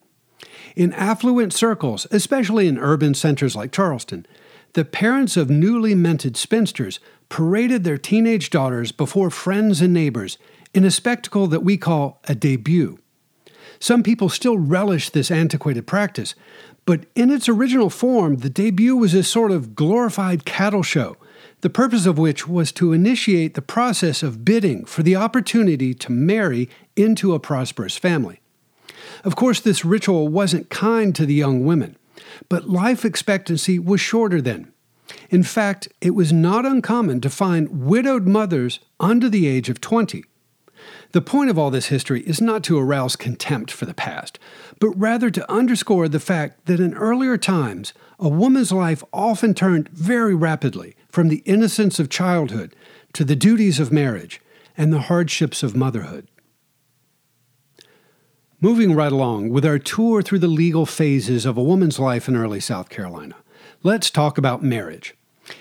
In 0.75 0.95
affluent 0.95 1.53
circles, 1.53 2.07
especially 2.11 2.67
in 2.67 2.79
urban 2.79 3.13
centers 3.13 3.55
like 3.55 3.73
Charleston, 3.73 4.25
the 4.73 4.85
parents 4.85 5.37
of 5.37 5.51
newly 5.51 5.95
minted 5.95 6.39
spinsters 6.39 6.99
paraded 7.29 7.85
their 7.85 7.99
teenage 7.99 8.49
daughters 8.49 8.91
before 8.91 9.29
friends 9.29 9.83
and 9.83 9.93
neighbors 9.93 10.39
in 10.73 10.83
a 10.83 10.91
spectacle 10.91 11.47
that 11.49 11.63
we 11.63 11.77
call 11.77 12.21
a 12.25 12.35
debut. 12.35 12.99
Some 13.79 14.03
people 14.03 14.29
still 14.29 14.57
relish 14.57 15.11
this 15.11 15.31
antiquated 15.31 15.87
practice, 15.87 16.35
but 16.87 17.07
in 17.15 17.31
its 17.31 17.49
original 17.49 17.91
form, 17.91 18.37
the 18.37 18.51
debut 18.51 18.97
was 18.97 19.15
a 19.15 19.23
sort 19.23 19.51
of 19.51 19.75
glorified 19.75 20.45
cattle 20.45 20.83
show, 20.83 21.17
the 21.63 21.71
purpose 21.71 22.05
of 22.05 22.19
which 22.19 22.47
was 22.47 22.73
to 22.73 22.93
initiate 22.93 23.55
the 23.55 23.63
process 23.63 24.23
of 24.23 24.45
bidding 24.45 24.85
for 24.85 25.03
the 25.03 25.17
opportunity 25.17 25.95
to 25.95 26.13
marry 26.13 26.69
into 26.95 27.33
a 27.33 27.41
prosperous 27.41 27.97
family. 27.97 28.41
Of 29.25 29.37
course, 29.37 29.61
this 29.61 29.85
ritual 29.85 30.29
wasn't 30.29 30.69
kind 30.69 31.15
to 31.15 31.25
the 31.25 31.35
young 31.35 31.65
women, 31.65 31.97
but 32.49 32.69
life 32.69 33.05
expectancy 33.05 33.79
was 33.79 34.01
shorter 34.01 34.43
then. 34.43 34.71
In 35.31 35.43
fact, 35.43 35.89
it 36.01 36.11
was 36.11 36.33
not 36.33 36.67
uncommon 36.67 37.21
to 37.23 37.31
find 37.31 37.87
widowed 37.87 38.27
mothers 38.27 38.81
under 39.01 39.29
the 39.29 39.47
age 39.47 39.69
of 39.71 39.81
20. 39.81 40.25
The 41.13 41.21
point 41.21 41.51
of 41.51 41.59
all 41.59 41.71
this 41.71 41.87
history 41.87 42.23
is 42.23 42.41
not 42.41 42.65
to 42.65 42.79
arouse 42.79 43.17
contempt 43.17 43.71
for 43.71 43.87
the 43.87 43.95
past, 43.95 44.39
but 44.81 44.91
rather 44.91 45.31
to 45.31 45.51
underscore 45.51 46.09
the 46.09 46.21
fact 46.21 46.67
that 46.67 46.81
in 46.81 46.95
earlier 46.95 47.37
times, 47.37 47.93
a 48.19 48.29
woman's 48.29 48.73
life 48.73 49.05
often 49.13 49.55
turned 49.55 49.89
very 49.91 50.35
rapidly 50.35 50.97
from 51.09 51.29
the 51.29 51.43
innocence 51.45 51.99
of 51.99 52.09
childhood 52.11 52.75
to 53.13 53.25
the 53.25 53.37
duties 53.37 53.79
of 53.79 53.93
marriage 53.93 54.41
and 54.77 54.93
the 54.93 55.03
hardships 55.03 55.63
of 55.63 55.77
motherhood. 55.77 56.27
Moving 58.61 58.95
right 58.95 59.13
along 59.13 59.51
with 59.51 59.67
our 59.67 59.79
tour 59.79 60.23
through 60.23 60.39
the 60.39 60.49
legal 60.49 60.87
phases 60.87 61.45
of 61.45 61.57
a 61.57 61.63
woman's 61.63 61.99
life 61.99 62.29
in 62.29 62.37
early 62.37 62.61
South 62.61 62.89
Carolina, 62.89 63.37
let's 63.83 64.11
talk 64.11 64.39
about 64.39 64.63
marriage. 64.63 65.15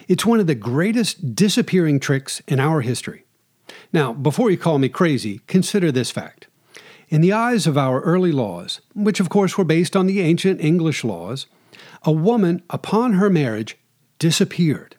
It's 0.07 0.25
one 0.25 0.39
of 0.39 0.47
the 0.47 0.55
greatest 0.55 1.35
disappearing 1.35 1.99
tricks 1.99 2.41
in 2.47 2.59
our 2.59 2.81
history. 2.81 3.25
Now, 3.91 4.13
before 4.13 4.51
you 4.51 4.57
call 4.57 4.79
me 4.79 4.89
crazy, 4.89 5.41
consider 5.47 5.91
this 5.91 6.11
fact. 6.11 6.47
In 7.09 7.21
the 7.21 7.33
eyes 7.33 7.67
of 7.67 7.77
our 7.77 8.01
early 8.01 8.31
laws, 8.31 8.81
which 8.95 9.19
of 9.19 9.29
course 9.29 9.57
were 9.57 9.63
based 9.63 9.95
on 9.95 10.07
the 10.07 10.21
ancient 10.21 10.61
English 10.61 11.03
laws, 11.03 11.45
a 12.03 12.11
woman, 12.11 12.63
upon 12.69 13.13
her 13.13 13.29
marriage, 13.29 13.77
disappeared. 14.19 14.95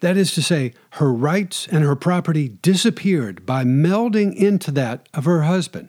That 0.00 0.16
is 0.16 0.32
to 0.34 0.42
say, 0.42 0.72
her 0.92 1.12
rights 1.12 1.66
and 1.68 1.84
her 1.84 1.96
property 1.96 2.48
disappeared 2.62 3.44
by 3.44 3.64
melding 3.64 4.34
into 4.34 4.70
that 4.72 5.08
of 5.12 5.24
her 5.24 5.42
husband. 5.42 5.88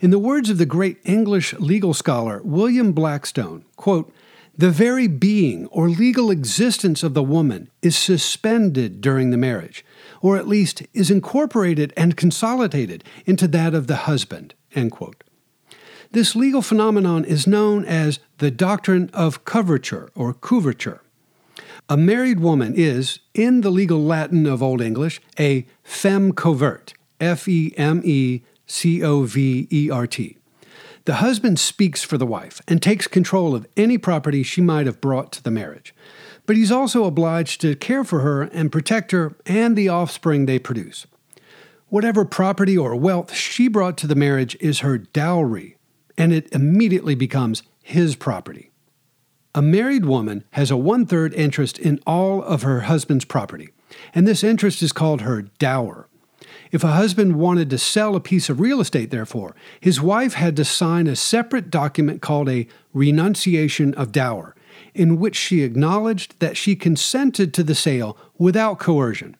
In 0.00 0.10
the 0.10 0.18
words 0.18 0.50
of 0.50 0.58
the 0.58 0.66
great 0.66 0.98
English 1.04 1.54
legal 1.54 1.94
scholar 1.94 2.40
William 2.44 2.92
Blackstone, 2.92 3.64
quote, 3.76 4.12
the 4.56 4.70
very 4.70 5.08
being 5.08 5.66
or 5.66 5.88
legal 5.88 6.30
existence 6.30 7.02
of 7.02 7.14
the 7.14 7.24
woman 7.24 7.70
is 7.82 7.96
suspended 7.96 9.00
during 9.00 9.30
the 9.30 9.36
marriage, 9.36 9.84
or 10.24 10.38
at 10.38 10.48
least 10.48 10.82
is 10.94 11.10
incorporated 11.10 11.92
and 11.98 12.16
consolidated 12.16 13.04
into 13.26 13.46
that 13.46 13.74
of 13.74 13.88
the 13.88 14.08
husband. 14.08 14.54
This 16.12 16.34
legal 16.34 16.62
phenomenon 16.62 17.26
is 17.26 17.46
known 17.46 17.84
as 17.84 18.20
the 18.38 18.50
doctrine 18.50 19.10
of 19.12 19.44
coverture 19.44 20.08
or 20.14 20.32
couverture. 20.32 21.00
A 21.90 21.98
married 21.98 22.40
woman 22.40 22.72
is, 22.74 23.18
in 23.34 23.60
the 23.60 23.70
legal 23.70 24.02
Latin 24.02 24.46
of 24.46 24.62
Old 24.62 24.80
English, 24.80 25.20
a 25.38 25.66
feme 25.82 26.32
covert, 26.32 26.94
F 27.20 27.46
E 27.46 27.74
M 27.76 28.00
E 28.02 28.40
C 28.64 29.02
O 29.04 29.24
V 29.24 29.68
E 29.70 29.90
R 29.90 30.06
T. 30.06 30.38
The 31.04 31.16
husband 31.16 31.58
speaks 31.58 32.02
for 32.02 32.16
the 32.16 32.24
wife 32.24 32.62
and 32.66 32.80
takes 32.80 33.06
control 33.06 33.54
of 33.54 33.66
any 33.76 33.98
property 33.98 34.42
she 34.42 34.62
might 34.62 34.86
have 34.86 35.02
brought 35.02 35.32
to 35.32 35.42
the 35.42 35.50
marriage 35.50 35.94
but 36.46 36.56
he's 36.56 36.70
also 36.70 37.04
obliged 37.04 37.60
to 37.60 37.76
care 37.76 38.04
for 38.04 38.20
her 38.20 38.42
and 38.42 38.72
protect 38.72 39.12
her 39.12 39.34
and 39.46 39.76
the 39.76 39.88
offspring 39.88 40.46
they 40.46 40.58
produce. 40.58 41.06
Whatever 41.88 42.24
property 42.24 42.76
or 42.76 42.96
wealth 42.96 43.32
she 43.34 43.68
brought 43.68 43.96
to 43.98 44.06
the 44.06 44.14
marriage 44.14 44.56
is 44.60 44.80
her 44.80 44.98
dowry, 44.98 45.76
and 46.18 46.32
it 46.32 46.52
immediately 46.52 47.14
becomes 47.14 47.62
his 47.82 48.16
property. 48.16 48.70
A 49.54 49.62
married 49.62 50.04
woman 50.04 50.42
has 50.52 50.70
a 50.70 50.76
one 50.76 51.06
third 51.06 51.32
interest 51.34 51.78
in 51.78 52.00
all 52.06 52.42
of 52.42 52.62
her 52.62 52.80
husband's 52.80 53.24
property, 53.24 53.68
and 54.12 54.26
this 54.26 54.42
interest 54.42 54.82
is 54.82 54.92
called 54.92 55.20
her 55.20 55.42
dower. 55.42 56.08
If 56.72 56.82
a 56.82 56.88
husband 56.88 57.36
wanted 57.36 57.70
to 57.70 57.78
sell 57.78 58.16
a 58.16 58.20
piece 58.20 58.50
of 58.50 58.58
real 58.58 58.80
estate, 58.80 59.10
therefore, 59.10 59.54
his 59.78 60.00
wife 60.00 60.34
had 60.34 60.56
to 60.56 60.64
sign 60.64 61.06
a 61.06 61.14
separate 61.14 61.70
document 61.70 62.20
called 62.20 62.48
a 62.48 62.66
renunciation 62.92 63.94
of 63.94 64.10
dower, 64.10 64.56
in 64.94 65.18
which 65.18 65.36
she 65.36 65.62
acknowledged 65.62 66.38
that 66.38 66.56
she 66.56 66.76
consented 66.76 67.52
to 67.52 67.62
the 67.62 67.74
sale 67.74 68.16
without 68.38 68.78
coercion. 68.78 69.36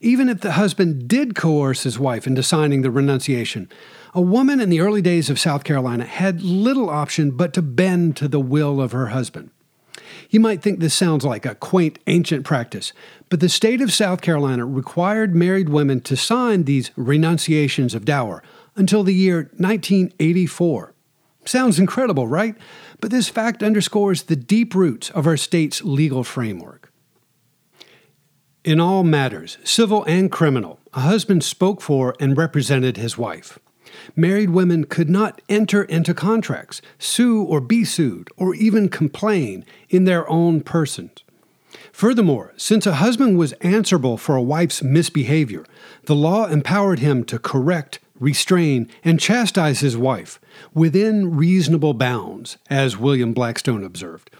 Even 0.00 0.28
if 0.28 0.40
the 0.40 0.52
husband 0.52 1.08
did 1.08 1.34
coerce 1.34 1.82
his 1.82 1.98
wife 1.98 2.26
into 2.26 2.42
signing 2.42 2.82
the 2.82 2.90
renunciation, 2.90 3.68
a 4.14 4.20
woman 4.20 4.60
in 4.60 4.70
the 4.70 4.80
early 4.80 5.02
days 5.02 5.28
of 5.28 5.40
South 5.40 5.64
Carolina 5.64 6.04
had 6.04 6.42
little 6.42 6.88
option 6.88 7.32
but 7.32 7.52
to 7.54 7.62
bend 7.62 8.16
to 8.16 8.28
the 8.28 8.40
will 8.40 8.80
of 8.80 8.92
her 8.92 9.08
husband. 9.08 9.50
You 10.30 10.40
might 10.40 10.62
think 10.62 10.78
this 10.78 10.94
sounds 10.94 11.24
like 11.24 11.44
a 11.44 11.54
quaint 11.54 11.98
ancient 12.06 12.44
practice, 12.44 12.92
but 13.28 13.40
the 13.40 13.48
state 13.48 13.80
of 13.80 13.92
South 13.92 14.20
Carolina 14.20 14.64
required 14.64 15.34
married 15.34 15.68
women 15.68 16.00
to 16.02 16.16
sign 16.16 16.64
these 16.64 16.90
renunciations 16.96 17.94
of 17.94 18.04
dower 18.04 18.42
until 18.76 19.02
the 19.02 19.14
year 19.14 19.50
1984. 19.56 20.93
Sounds 21.44 21.78
incredible, 21.78 22.26
right? 22.26 22.56
But 23.00 23.10
this 23.10 23.28
fact 23.28 23.62
underscores 23.62 24.24
the 24.24 24.36
deep 24.36 24.74
roots 24.74 25.10
of 25.10 25.26
our 25.26 25.36
state's 25.36 25.82
legal 25.82 26.24
framework. 26.24 26.90
In 28.64 28.80
all 28.80 29.04
matters, 29.04 29.58
civil 29.62 30.04
and 30.04 30.32
criminal, 30.32 30.80
a 30.94 31.00
husband 31.00 31.44
spoke 31.44 31.82
for 31.82 32.14
and 32.18 32.36
represented 32.36 32.96
his 32.96 33.18
wife. 33.18 33.58
Married 34.16 34.50
women 34.50 34.84
could 34.84 35.10
not 35.10 35.42
enter 35.48 35.84
into 35.84 36.14
contracts, 36.14 36.80
sue 36.98 37.42
or 37.42 37.60
be 37.60 37.84
sued, 37.84 38.28
or 38.36 38.54
even 38.54 38.88
complain 38.88 39.64
in 39.90 40.04
their 40.04 40.28
own 40.30 40.62
persons. 40.62 41.22
Furthermore, 41.92 42.52
since 42.56 42.86
a 42.86 42.94
husband 42.94 43.38
was 43.38 43.52
answerable 43.60 44.16
for 44.16 44.34
a 44.34 44.42
wife's 44.42 44.82
misbehavior, 44.82 45.64
the 46.06 46.14
law 46.14 46.46
empowered 46.46 46.98
him 46.98 47.22
to 47.24 47.38
correct 47.38 47.98
restrain, 48.24 48.88
and 49.04 49.20
chastise 49.20 49.80
his 49.80 49.96
wife 49.96 50.40
within 50.72 51.36
reasonable 51.36 51.94
bounds, 51.94 52.56
as 52.70 52.96
William 52.96 53.32
Blackstone 53.32 53.84
observed. 53.84 54.30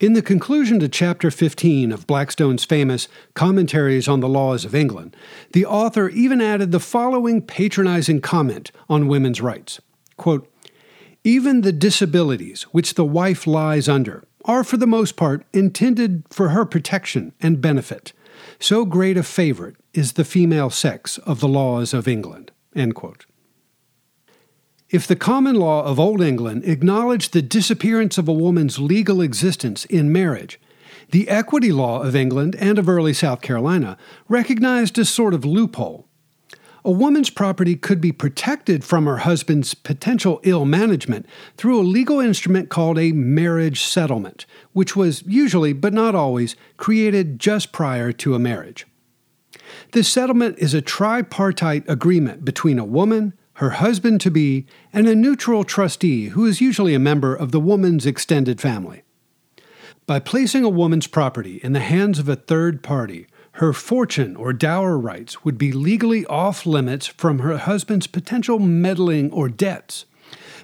In 0.00 0.14
the 0.14 0.22
conclusion 0.22 0.80
to 0.80 0.88
chapter 0.88 1.30
15 1.30 1.92
of 1.92 2.06
Blackstone's 2.06 2.64
famous 2.64 3.06
Commentaries 3.34 4.08
on 4.08 4.20
the 4.20 4.28
Laws 4.28 4.64
of 4.64 4.74
England, 4.74 5.14
the 5.52 5.66
author 5.66 6.08
even 6.08 6.40
added 6.40 6.72
the 6.72 6.80
following 6.80 7.42
patronizing 7.42 8.20
comment 8.22 8.72
on 8.88 9.08
women's 9.08 9.40
rights 9.40 9.80
Quote, 10.16 10.50
Even 11.22 11.60
the 11.60 11.72
disabilities 11.72 12.62
which 12.72 12.94
the 12.94 13.04
wife 13.04 13.46
lies 13.46 13.88
under 13.88 14.24
are 14.44 14.64
for 14.64 14.78
the 14.78 14.86
most 14.86 15.16
part 15.16 15.44
intended 15.52 16.24
for 16.30 16.48
her 16.48 16.64
protection 16.64 17.32
and 17.40 17.60
benefit. 17.60 18.14
So 18.58 18.86
great 18.86 19.18
a 19.18 19.22
favorite 19.22 19.76
is 19.92 20.12
the 20.12 20.24
female 20.24 20.70
sex 20.70 21.18
of 21.18 21.40
the 21.40 21.48
laws 21.48 21.92
of 21.92 22.08
England. 22.08 22.52
If 24.88 25.06
the 25.06 25.16
common 25.16 25.54
law 25.54 25.84
of 25.84 26.00
Old 26.00 26.20
England 26.20 26.64
acknowledged 26.64 27.32
the 27.32 27.42
disappearance 27.42 28.18
of 28.18 28.26
a 28.26 28.32
woman's 28.32 28.78
legal 28.78 29.20
existence 29.20 29.84
in 29.84 30.10
marriage, 30.10 30.58
the 31.10 31.28
equity 31.28 31.70
law 31.70 32.02
of 32.02 32.16
England 32.16 32.56
and 32.58 32.78
of 32.78 32.88
early 32.88 33.12
South 33.12 33.40
Carolina 33.40 33.96
recognized 34.28 34.98
a 34.98 35.04
sort 35.04 35.34
of 35.34 35.44
loophole. 35.44 36.06
a 36.84 36.90
woman's 36.90 37.30
property 37.30 37.76
could 37.76 38.00
be 38.00 38.12
protected 38.12 38.84
from 38.84 39.06
her 39.06 39.18
husband's 39.18 39.74
potential 39.74 40.40
ill 40.44 40.64
management 40.64 41.26
through 41.56 41.78
a 41.80 41.82
legal 41.82 42.20
instrument 42.20 42.68
called 42.68 42.98
a 42.98 43.12
marriage 43.12 43.82
settlement, 43.82 44.46
which 44.72 44.96
was 44.96 45.22
usually, 45.26 45.72
but 45.72 45.92
not 45.92 46.14
always, 46.14 46.56
created 46.76 47.38
just 47.38 47.72
prior 47.72 48.12
to 48.12 48.34
a 48.34 48.38
marriage. 48.38 48.86
This 49.92 50.08
settlement 50.08 50.56
is 50.58 50.72
a 50.72 50.80
tripartite 50.80 51.82
agreement 51.88 52.44
between 52.44 52.78
a 52.78 52.84
woman, 52.84 53.32
her 53.54 53.70
husband 53.70 54.20
to 54.20 54.30
be, 54.30 54.66
and 54.92 55.08
a 55.08 55.16
neutral 55.16 55.64
trustee 55.64 56.28
who 56.28 56.46
is 56.46 56.60
usually 56.60 56.94
a 56.94 57.00
member 57.00 57.34
of 57.34 57.50
the 57.50 57.58
woman's 57.58 58.06
extended 58.06 58.60
family. 58.60 59.02
By 60.06 60.20
placing 60.20 60.62
a 60.62 60.68
woman's 60.68 61.08
property 61.08 61.60
in 61.64 61.72
the 61.72 61.80
hands 61.80 62.20
of 62.20 62.28
a 62.28 62.36
third 62.36 62.84
party, 62.84 63.26
her 63.54 63.72
fortune 63.72 64.36
or 64.36 64.52
dower 64.52 64.96
rights 64.96 65.44
would 65.44 65.58
be 65.58 65.72
legally 65.72 66.24
off 66.26 66.66
limits 66.66 67.08
from 67.08 67.40
her 67.40 67.56
husband's 67.56 68.06
potential 68.06 68.60
meddling 68.60 69.32
or 69.32 69.48
debts. 69.48 70.04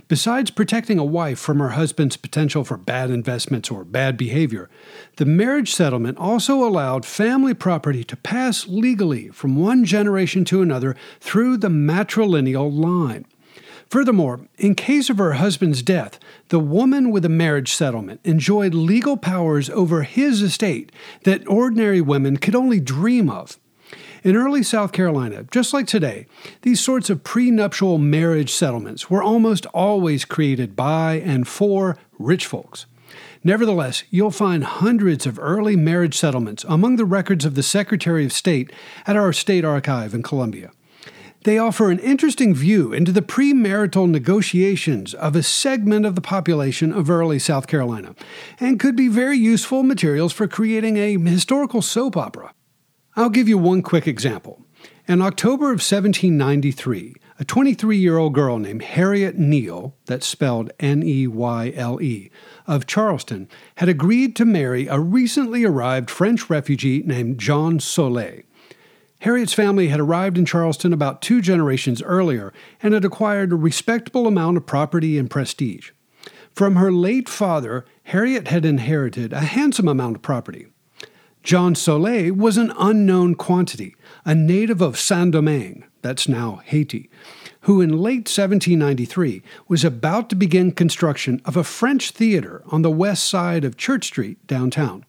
Besides 0.09 0.51
protecting 0.51 0.99
a 0.99 1.05
wife 1.05 1.39
from 1.39 1.59
her 1.59 1.71
husband's 1.71 2.17
potential 2.17 2.65
for 2.65 2.77
bad 2.77 3.11
investments 3.11 3.71
or 3.71 3.85
bad 3.85 4.17
behavior, 4.17 4.69
the 5.17 5.25
marriage 5.25 5.73
settlement 5.73 6.19
also 6.19 6.65
allowed 6.65 7.05
family 7.05 7.55
property 7.55 8.05
to 8.05 8.17
pass 8.17 8.67
legally 8.67 9.29
from 9.29 9.57
one 9.57 9.85
generation 9.85 10.45
to 10.47 10.63
another 10.63 10.97
through 11.21 11.57
the 11.57 11.69
matrilineal 11.69 12.73
line. 12.73 13.27
Furthermore, 13.89 14.41
in 14.59 14.75
case 14.75 15.09
of 15.11 15.19
her 15.19 15.35
husband's 15.35 15.83
death, 15.83 16.19
the 16.49 16.59
woman 16.59 17.11
with 17.11 17.25
a 17.25 17.29
marriage 17.29 17.73
settlement 17.73 18.21
enjoyed 18.25 18.75
legal 18.75 19.17
powers 19.17 19.71
over 19.71 20.03
his 20.03 20.43
estate 20.43 20.91
that 21.23 21.47
ordinary 21.47 22.01
women 22.01 22.37
could 22.37 22.57
only 22.57 22.81
dream 22.81 23.31
of. 23.31 23.59
In 24.27 24.35
early 24.35 24.65
South 24.65 24.91
Carolina, 24.91 25.45
just 25.53 25.73
like 25.73 25.87
today, 25.87 26.27
these 26.62 26.81
sorts 26.81 27.11
of 27.11 27.23
prenuptial 27.23 27.97
marriage 27.97 28.51
settlements 28.51 29.09
were 29.09 29.23
almost 29.23 29.67
always 29.67 30.25
created 30.25 30.75
by 30.75 31.23
and 31.25 31.47
for 31.47 31.97
rich 32.19 32.45
folks. 32.45 32.87
Nevertheless, 33.45 34.03
you'll 34.11 34.33
find 34.33 34.65
hundreds 34.65 35.27
of 35.27 35.39
early 35.39 35.77
marriage 35.77 36.19
settlements 36.19 36.65
among 36.69 36.97
the 36.97 37.05
records 37.05 37.45
of 37.45 37.55
the 37.55 37.62
Secretary 37.62 38.25
of 38.25 38.33
State 38.33 38.73
at 39.07 39.15
our 39.15 39.33
state 39.33 39.65
archive 39.65 40.12
in 40.12 40.25
Columbia. 40.25 40.73
They 41.45 41.57
offer 41.57 41.93
an 41.93 42.01
interesting 42.01 42.53
view 42.53 42.93
into 42.93 43.12
the 43.12 43.23
premarital 43.23 44.11
negotiations 44.11 45.15
of 45.15 45.37
a 45.37 45.43
segment 45.45 46.05
of 46.05 46.17
the 46.17 46.21
population 46.21 46.93
of 46.93 47.09
early 47.09 47.39
South 47.39 47.69
Carolina 47.69 48.17
and 48.59 48.81
could 48.81 48.97
be 48.97 49.07
very 49.07 49.39
useful 49.39 49.85
materials 49.85 50.33
for 50.33 50.49
creating 50.49 50.97
a 50.97 51.17
historical 51.17 51.81
soap 51.81 52.17
opera. 52.17 52.53
I'll 53.19 53.31
give 53.31 53.49
you 53.49 53.57
one 53.57 53.81
quick 53.81 54.07
example. 54.07 54.63
In 55.09 55.23
October 55.23 55.67
of 55.67 55.81
1793, 55.81 57.15
a 57.39 57.45
23 57.47 57.97
year 57.97 58.19
old 58.19 58.35
girl 58.35 58.59
named 58.59 58.83
Harriet 58.83 59.39
Neyle, 59.39 59.95
that's 60.05 60.27
spelled 60.27 60.71
N 60.79 61.03
E 61.03 61.27
Y 61.27 61.73
L 61.75 61.99
E, 62.03 62.31
of 62.67 62.87
Charleston, 62.87 63.49
had 63.77 63.89
agreed 63.89 64.37
to 64.37 64.45
marry 64.45 64.87
a 64.87 65.01
recently 65.01 65.65
arrived 65.65 66.11
French 66.11 66.51
refugee 66.51 67.03
named 67.07 67.39
Jean 67.39 67.79
Sollée. 67.79 68.45
Harriet's 69.21 69.55
family 69.55 69.89
had 69.89 69.99
arrived 69.99 70.37
in 70.37 70.45
Charleston 70.45 70.93
about 70.93 71.23
two 71.23 71.41
generations 71.41 72.03
earlier 72.03 72.53
and 72.83 72.93
had 72.93 73.05
acquired 73.05 73.51
a 73.51 73.57
respectable 73.57 74.27
amount 74.27 74.59
of 74.59 74.67
property 74.67 75.17
and 75.17 75.31
prestige. 75.31 75.93
From 76.53 76.77
her 76.77 76.93
late 76.93 77.31
father, 77.31 77.87
Harriet 78.05 78.49
had 78.49 78.67
inherited 78.67 79.33
a 79.33 79.41
handsome 79.41 79.89
amount 79.89 80.17
of 80.17 80.23
property. 80.23 80.67
John 81.47 81.75
Sollée 81.75 82.37
was 82.37 82.57
an 82.57 82.73
unknown 82.77 83.37
quantity, 83.37 83.95
a 84.25 84.35
native 84.35 84.81
of 84.81 84.99
Saint 84.99 85.31
Domingue, 85.31 85.85
that's 86.03 86.27
now 86.27 86.61
Haiti, 86.65 87.09
who 87.61 87.81
in 87.81 88.03
late 88.03 88.27
1793 88.27 89.43
was 89.69 89.85
about 89.85 90.29
to 90.29 90.35
begin 90.35 90.73
construction 90.73 91.41
of 91.45 91.57
a 91.57 91.63
French 91.63 92.11
theater 92.11 92.65
on 92.73 92.83
the 92.83 92.91
west 92.91 93.31
side 93.31 93.65
of 93.65 93.77
Church 93.77 94.07
Street 94.07 94.45
downtown. 94.49 95.05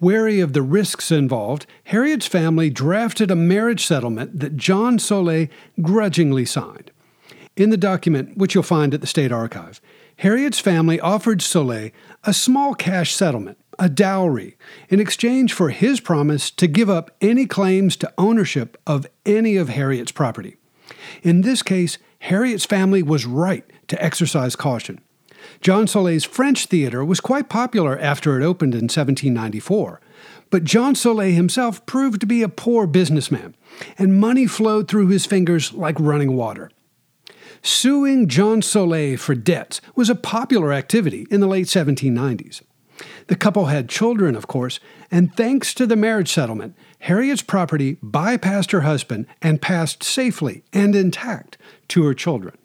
Wary 0.00 0.40
of 0.40 0.52
the 0.52 0.62
risks 0.62 1.12
involved, 1.12 1.64
Harriet's 1.84 2.26
family 2.26 2.68
drafted 2.68 3.30
a 3.30 3.36
marriage 3.36 3.86
settlement 3.86 4.40
that 4.40 4.56
John 4.56 4.98
Sollée 4.98 5.48
grudgingly 5.80 6.44
signed. 6.44 6.90
In 7.54 7.70
the 7.70 7.76
document, 7.76 8.36
which 8.36 8.56
you'll 8.56 8.64
find 8.64 8.92
at 8.92 9.00
the 9.00 9.06
State 9.06 9.30
Archive, 9.30 9.80
Harriet's 10.16 10.58
family 10.58 10.98
offered 10.98 11.38
Sollée 11.38 11.92
a 12.24 12.34
small 12.34 12.74
cash 12.74 13.14
settlement 13.14 13.58
a 13.78 13.88
dowry, 13.88 14.56
in 14.88 15.00
exchange 15.00 15.52
for 15.52 15.70
his 15.70 16.00
promise 16.00 16.50
to 16.52 16.66
give 16.66 16.90
up 16.90 17.10
any 17.20 17.46
claims 17.46 17.96
to 17.96 18.12
ownership 18.16 18.76
of 18.86 19.06
any 19.24 19.56
of 19.56 19.68
Harriet's 19.68 20.12
property. 20.12 20.56
In 21.22 21.42
this 21.42 21.62
case, 21.62 21.98
Harriet's 22.20 22.64
family 22.64 23.02
was 23.02 23.26
right 23.26 23.64
to 23.88 24.02
exercise 24.02 24.56
caution. 24.56 25.00
John 25.60 25.86
Sollée's 25.86 26.24
French 26.24 26.66
theater 26.66 27.04
was 27.04 27.20
quite 27.20 27.48
popular 27.48 27.98
after 27.98 28.40
it 28.40 28.44
opened 28.44 28.74
in 28.74 28.84
1794, 28.84 30.00
but 30.50 30.64
John 30.64 30.94
Sollée 30.94 31.34
himself 31.34 31.84
proved 31.86 32.20
to 32.20 32.26
be 32.26 32.42
a 32.42 32.48
poor 32.48 32.86
businessman, 32.86 33.54
and 33.98 34.18
money 34.18 34.46
flowed 34.46 34.88
through 34.88 35.08
his 35.08 35.26
fingers 35.26 35.72
like 35.72 35.98
running 35.98 36.36
water. 36.36 36.70
Suing 37.62 38.28
John 38.28 38.60
Solet 38.60 39.18
for 39.18 39.34
debts 39.34 39.80
was 39.94 40.08
a 40.08 40.14
popular 40.14 40.72
activity 40.72 41.26
in 41.30 41.40
the 41.40 41.48
late 41.48 41.66
1790s. 41.66 42.62
The 43.26 43.36
couple 43.36 43.66
had 43.66 43.88
children, 43.88 44.36
of 44.36 44.46
course, 44.46 44.80
and 45.10 45.34
thanks 45.34 45.74
to 45.74 45.86
the 45.86 45.96
marriage 45.96 46.32
settlement, 46.32 46.74
Harriet's 47.00 47.42
property 47.42 47.96
bypassed 47.96 48.72
her 48.72 48.82
husband 48.82 49.26
and 49.42 49.62
passed 49.62 50.02
safely 50.02 50.64
and 50.72 50.94
intact 50.94 51.58
to 51.88 52.04
her 52.04 52.14
children. 52.14 52.56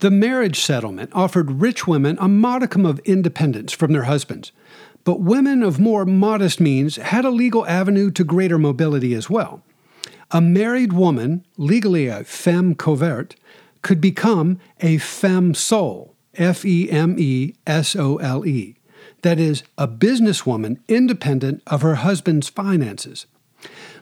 The 0.00 0.10
marriage 0.10 0.58
settlement 0.58 1.10
offered 1.12 1.62
rich 1.62 1.86
women 1.86 2.18
a 2.20 2.28
modicum 2.28 2.84
of 2.84 2.98
independence 3.00 3.72
from 3.72 3.92
their 3.92 4.04
husbands, 4.04 4.50
but 5.04 5.20
women 5.20 5.62
of 5.62 5.78
more 5.78 6.04
modest 6.04 6.60
means 6.60 6.96
had 6.96 7.24
a 7.24 7.30
legal 7.30 7.66
avenue 7.66 8.10
to 8.12 8.24
greater 8.24 8.58
mobility 8.58 9.14
as 9.14 9.30
well. 9.30 9.62
A 10.32 10.40
married 10.40 10.92
woman, 10.92 11.44
legally 11.56 12.06
a 12.08 12.24
femme 12.24 12.74
couverte, 12.74 13.36
could 13.82 14.00
become 14.00 14.58
a 14.80 14.98
feme 14.98 15.54
sole, 15.54 16.11
F 16.34 16.64
E 16.64 16.90
M 16.90 17.16
E 17.18 17.54
S 17.66 17.94
O 17.96 18.16
L 18.16 18.46
E. 18.46 18.76
That 19.22 19.38
is, 19.38 19.62
a 19.78 19.86
businesswoman 19.86 20.78
independent 20.88 21.62
of 21.66 21.82
her 21.82 21.96
husband's 21.96 22.48
finances. 22.48 23.26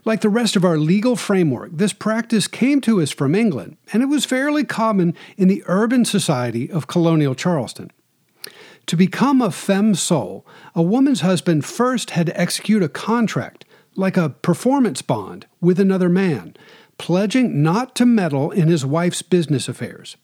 Like 0.05 0.23
the 0.23 0.31
rest 0.31 0.57
of 0.57 0.65
our 0.65 0.79
legal 0.79 1.15
framework, 1.15 1.73
this 1.75 1.93
practice 1.93 2.49
came 2.49 2.81
to 2.83 3.03
us 3.03 3.11
from 3.11 3.35
England, 3.35 3.77
and 3.93 4.03
it 4.03 4.07
was 4.07 4.25
fairly 4.25 4.65
common 4.65 5.15
in 5.37 5.49
the 5.49 5.63
urban 5.67 6.07
society 6.07 6.71
of 6.71 6.87
colonial 6.87 7.35
Charleston. 7.35 7.91
To 8.87 8.97
become 8.97 9.43
a 9.43 9.51
feme 9.51 9.95
sole, 9.95 10.47
a 10.75 10.83
woman's 10.83 11.21
husband 11.21 11.67
first 11.67 12.11
had 12.11 12.27
to 12.27 12.41
execute 12.41 12.83
a 12.83 12.89
contract, 12.89 13.67
like 13.95 14.17
a 14.17 14.31
performance 14.31 15.03
bond, 15.03 15.47
with 15.61 15.79
another 15.79 16.09
man, 16.09 16.57
pledging 16.97 17.63
not 17.63 17.95
to 17.97 18.07
meddle 18.07 18.51
in 18.51 18.69
his 18.69 18.87
wife's 18.87 19.23
business 19.23 19.69
affairs. 19.69 20.17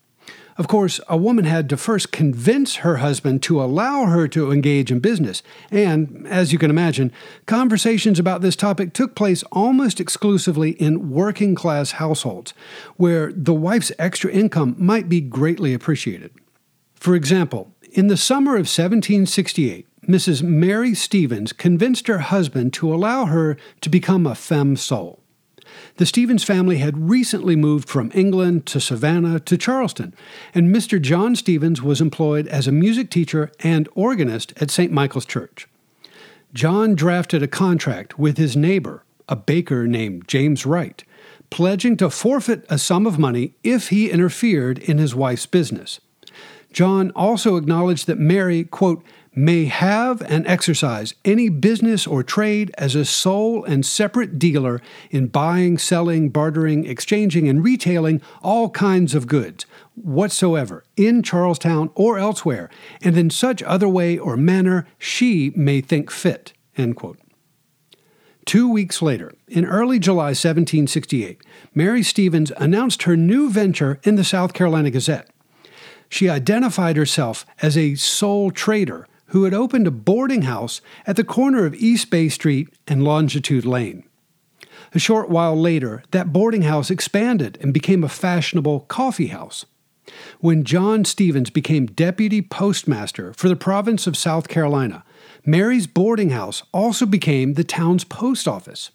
Of 0.59 0.69
course, 0.69 1.01
a 1.07 1.19
woman 1.19 1.45
had 1.45 1.69
to 1.69 1.77
first 1.77 2.13
convince 2.13 2.77
her 2.77 2.97
husband 2.97 3.43
to 3.43 3.63
allow 3.63 4.07
her 4.07 4.27
to 4.29 4.51
engage 4.51 4.91
in 4.91 5.01
business. 5.01 5.43
And, 5.71 6.27
as 6.27 6.51
you 6.51 6.59
can 6.59 6.71
imagine, 6.71 7.13
conversations 7.45 8.19
about 8.19 8.41
this 8.41 8.57
topic 8.57 8.95
took 8.95 9.15
place 9.15 9.43
almost 9.53 10.01
exclusively 10.01 10.71
in 10.73 11.11
working 11.11 11.55
class 11.55 11.93
households, 11.93 12.55
where 12.97 13.33
the 13.33 13.53
wife's 13.53 13.93
extra 13.99 14.31
income 14.31 14.75
might 14.79 15.11
be 15.11 15.21
greatly 15.21 15.75
appreciated. 15.75 16.31
For 16.95 17.15
example, 17.15 17.75
in 17.93 18.07
the 18.07 18.17
summer 18.17 18.53
of 18.53 18.67
1768, 18.67 19.87
Mrs. 20.09 20.43
Mary 20.43 20.95
Stevens 20.95 21.53
convinced 21.53 22.07
her 22.07 22.19
husband 22.19 22.73
to 22.75 22.95
allow 22.95 23.27
her 23.27 23.59
to 23.83 23.91
become 23.91 24.27
a 24.27 24.35
feme 24.35 24.77
sole. 24.77 25.21
The 25.97 26.05
Stevens 26.05 26.45
family 26.45 26.77
had 26.77 27.09
recently 27.09 27.57
moved 27.57 27.89
from 27.89 28.13
England 28.15 28.67
to 28.67 28.81
Savannah 28.81 29.41
to 29.41 29.57
Charleston, 29.57 30.13
and 30.55 30.75
Mr. 30.75 31.01
John 31.01 31.35
Stevens 31.35 31.81
was 31.81 32.03
employed 32.03 32.47
as 32.49 32.69
a 32.69 32.73
music 32.73 33.09
teacher 33.09 33.51
and 33.61 33.89
organist 33.95 34.53
at 34.61 34.71
St. 34.71 34.93
Michael's 34.93 35.25
Church. 35.25 35.67
John 36.53 36.97
drafted 36.97 37.43
a 37.43 37.49
contract 37.49 38.19
with 38.19 38.37
his 38.37 38.59
neighbor, 38.59 39.05
a 39.27 39.37
baker 39.37 39.87
named 39.87 40.29
James 40.29 40.67
Wright, 40.67 41.03
pledging 41.49 41.97
to 41.97 42.11
forfeit 42.11 42.67
a 42.69 42.77
sum 42.77 43.07
of 43.07 43.19
money 43.19 43.55
if 43.65 43.89
he 43.89 44.11
interfered 44.11 44.79
in 44.81 44.99
his 44.99 45.15
wife's 45.15 45.47
business. 45.47 46.01
John 46.75 47.11
also 47.13 47.57
acknowledged 47.57 48.07
that 48.07 48.19
Mary, 48.19 48.65
quote, 48.65 49.03
may 49.37 49.67
have 49.67 50.23
and 50.23 50.47
exercise 50.47 51.15
any 51.25 51.51
business 51.51 52.07
or 52.07 52.23
trade 52.23 52.73
as 52.79 52.95
a 52.95 53.05
sole 53.05 53.63
and 53.65 53.85
separate 53.85 54.39
dealer 54.39 54.81
in 55.11 55.27
buying, 55.27 55.77
selling, 55.77 56.31
bartering, 56.31 56.87
exchanging, 56.87 57.47
and 57.47 57.63
retailing 57.63 58.23
all 58.43 58.71
kinds 58.71 59.15
of 59.15 59.27
goods 59.27 59.67
whatsoever 59.95 60.83
in 60.97 61.23
Charlestown 61.23 61.91
or 61.95 62.19
elsewhere, 62.19 62.71
and 63.03 63.17
in 63.17 63.31
such 63.31 63.63
other 63.63 63.89
way 63.89 64.19
or 64.19 64.37
manner 64.37 64.87
she 64.99 65.53
may 65.55 65.81
think 65.83 66.11
fit. 66.11 66.55
Two 68.47 68.71
weeks 68.71 69.03
later, 69.03 69.33
in 69.49 69.65
early 69.65 69.99
July 69.99 70.27
1768, 70.27 71.43
Mary 71.75 72.03
Stevens 72.03 72.53
announced 72.57 73.03
her 73.03 73.17
new 73.17 73.51
venture 73.51 73.99
in 74.05 74.15
the 74.15 74.25
South 74.25 74.53
Carolina 74.53 74.91
Gazette. 74.91 75.29
She 76.09 76.29
identified 76.29 76.97
herself 76.97 77.45
as 77.61 77.77
a 77.77 77.97
sole 77.97 78.51
trader 78.51 79.07
who 79.29 79.45
had 79.45 79.55
opened 79.55 79.87
a 79.87 79.91
boarding 79.91 80.43
house 80.43 80.81
at 81.07 81.17
the 81.17 81.25
corner 81.25 81.65
of 81.65 81.75
East 81.75 82.11
Bay 82.11 82.29
Street 82.29 82.69
and 82.87 83.05
Longitude 83.05 83.65
Lane. 83.65 84.05
A 84.95 84.99
short 84.99 85.29
while 85.29 85.57
later, 85.59 86.03
that 86.13 86.33
boarding 86.33 86.63
house 86.63 86.91
expanded 86.91 87.59
and 87.61 87.75
became 87.75 88.05
a 88.05 88.09
fashionable 88.09 88.81
coffee 88.81 89.29
house. 89.29 89.67
When 90.41 90.65
John 90.65 91.05
Stevens 91.05 91.51
became 91.51 91.87
deputy 91.87 92.41
postmaster 92.41 93.33
for 93.33 93.49
the 93.49 93.57
province 93.57 94.07
of 94.07 94.17
South 94.17 94.49
Carolina, 94.49 95.05
Mary's 95.45 95.87
boarding 95.87 96.31
house 96.31 96.63
also 96.73 97.07
became 97.07 97.55
the 97.55 97.65
town's 97.65 98.05
post 98.05 98.47
office. 98.47 98.91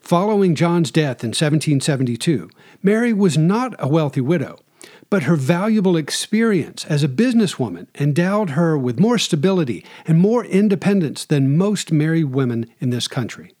Following 0.00 0.54
John's 0.54 0.90
death 0.90 1.22
in 1.22 1.28
1772, 1.28 2.50
Mary 2.82 3.12
was 3.12 3.38
not 3.38 3.74
a 3.78 3.88
wealthy 3.88 4.20
widow, 4.20 4.58
but 5.10 5.24
her 5.24 5.36
valuable 5.36 5.96
experience 5.96 6.84
as 6.86 7.02
a 7.02 7.08
businesswoman 7.08 7.86
endowed 7.98 8.50
her 8.50 8.76
with 8.76 9.00
more 9.00 9.18
stability 9.18 9.84
and 10.06 10.18
more 10.18 10.44
independence 10.44 11.24
than 11.24 11.56
most 11.56 11.92
married 11.92 12.24
women 12.24 12.66
in 12.80 12.90
this 12.90 13.08
country. 13.08 13.54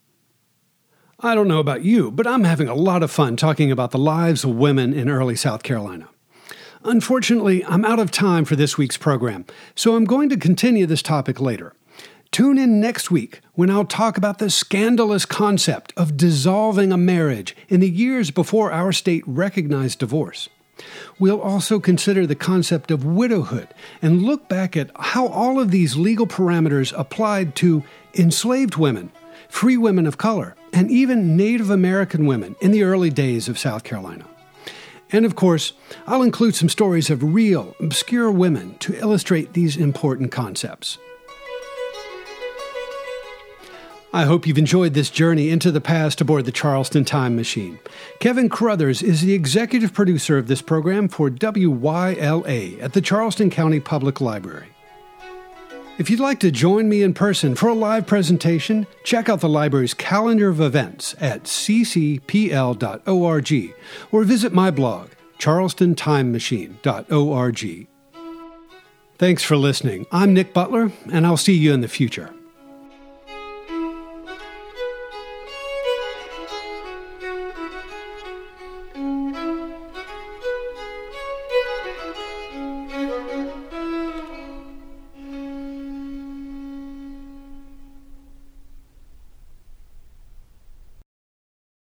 I 1.20 1.34
don't 1.34 1.48
know 1.48 1.60
about 1.60 1.84
you, 1.84 2.10
but 2.10 2.26
I'm 2.26 2.44
having 2.44 2.68
a 2.68 2.74
lot 2.74 3.02
of 3.02 3.10
fun 3.10 3.36
talking 3.36 3.70
about 3.70 3.92
the 3.92 3.98
lives 3.98 4.44
of 4.44 4.50
women 4.50 4.92
in 4.92 5.08
early 5.08 5.36
South 5.36 5.62
Carolina. 5.62 6.08
Unfortunately, 6.82 7.64
I'm 7.64 7.84
out 7.84 7.98
of 7.98 8.10
time 8.10 8.44
for 8.44 8.56
this 8.56 8.76
week's 8.76 8.98
program, 8.98 9.46
so 9.74 9.96
I'm 9.96 10.04
going 10.04 10.28
to 10.28 10.36
continue 10.36 10.84
this 10.84 11.00
topic 11.00 11.40
later. 11.40 11.72
Tune 12.30 12.58
in 12.58 12.80
next 12.80 13.10
week 13.10 13.40
when 13.52 13.70
I'll 13.70 13.84
talk 13.84 14.18
about 14.18 14.38
the 14.38 14.50
scandalous 14.50 15.24
concept 15.24 15.92
of 15.96 16.16
dissolving 16.16 16.92
a 16.92 16.96
marriage 16.96 17.56
in 17.68 17.80
the 17.80 17.88
years 17.88 18.30
before 18.30 18.72
our 18.72 18.92
state 18.92 19.22
recognized 19.24 20.00
divorce. 20.00 20.48
We'll 21.18 21.40
also 21.40 21.78
consider 21.78 22.26
the 22.26 22.34
concept 22.34 22.90
of 22.90 23.04
widowhood 23.04 23.68
and 24.02 24.22
look 24.22 24.48
back 24.48 24.76
at 24.76 24.90
how 24.96 25.28
all 25.28 25.60
of 25.60 25.70
these 25.70 25.96
legal 25.96 26.26
parameters 26.26 26.92
applied 26.98 27.54
to 27.56 27.84
enslaved 28.14 28.76
women, 28.76 29.12
free 29.48 29.76
women 29.76 30.06
of 30.06 30.18
color, 30.18 30.56
and 30.72 30.90
even 30.90 31.36
Native 31.36 31.70
American 31.70 32.26
women 32.26 32.56
in 32.60 32.72
the 32.72 32.82
early 32.82 33.10
days 33.10 33.48
of 33.48 33.58
South 33.58 33.84
Carolina. 33.84 34.26
And 35.12 35.24
of 35.24 35.36
course, 35.36 35.74
I'll 36.06 36.22
include 36.22 36.56
some 36.56 36.68
stories 36.68 37.08
of 37.10 37.22
real, 37.22 37.76
obscure 37.78 38.30
women 38.30 38.76
to 38.78 38.98
illustrate 38.98 39.52
these 39.52 39.76
important 39.76 40.32
concepts. 40.32 40.98
I 44.14 44.24
hope 44.26 44.46
you've 44.46 44.58
enjoyed 44.58 44.94
this 44.94 45.10
journey 45.10 45.50
into 45.50 45.72
the 45.72 45.80
past 45.80 46.20
aboard 46.20 46.44
the 46.44 46.52
Charleston 46.52 47.04
Time 47.04 47.34
Machine. 47.34 47.80
Kevin 48.20 48.48
Crothers 48.48 49.02
is 49.02 49.22
the 49.22 49.32
executive 49.32 49.92
producer 49.92 50.38
of 50.38 50.46
this 50.46 50.62
program 50.62 51.08
for 51.08 51.28
WYLA 51.28 52.80
at 52.80 52.92
the 52.92 53.00
Charleston 53.00 53.50
County 53.50 53.80
Public 53.80 54.20
Library. 54.20 54.68
If 55.98 56.10
you'd 56.10 56.20
like 56.20 56.38
to 56.40 56.50
join 56.52 56.88
me 56.88 57.02
in 57.02 57.12
person 57.12 57.56
for 57.56 57.68
a 57.68 57.74
live 57.74 58.06
presentation, 58.06 58.86
check 59.02 59.28
out 59.28 59.40
the 59.40 59.48
library's 59.48 59.94
calendar 59.94 60.48
of 60.48 60.60
events 60.60 61.16
at 61.20 61.42
ccpl.org 61.42 62.24
or 64.12 64.22
visit 64.22 64.52
my 64.52 64.70
blog, 64.70 65.10
charlestontimemachine.org. 65.38 67.88
Thanks 69.18 69.42
for 69.42 69.56
listening. 69.56 70.06
I'm 70.12 70.32
Nick 70.32 70.54
Butler, 70.54 70.92
and 71.12 71.26
I'll 71.26 71.36
see 71.36 71.54
you 71.54 71.72
in 71.72 71.80
the 71.80 71.88
future. 71.88 72.32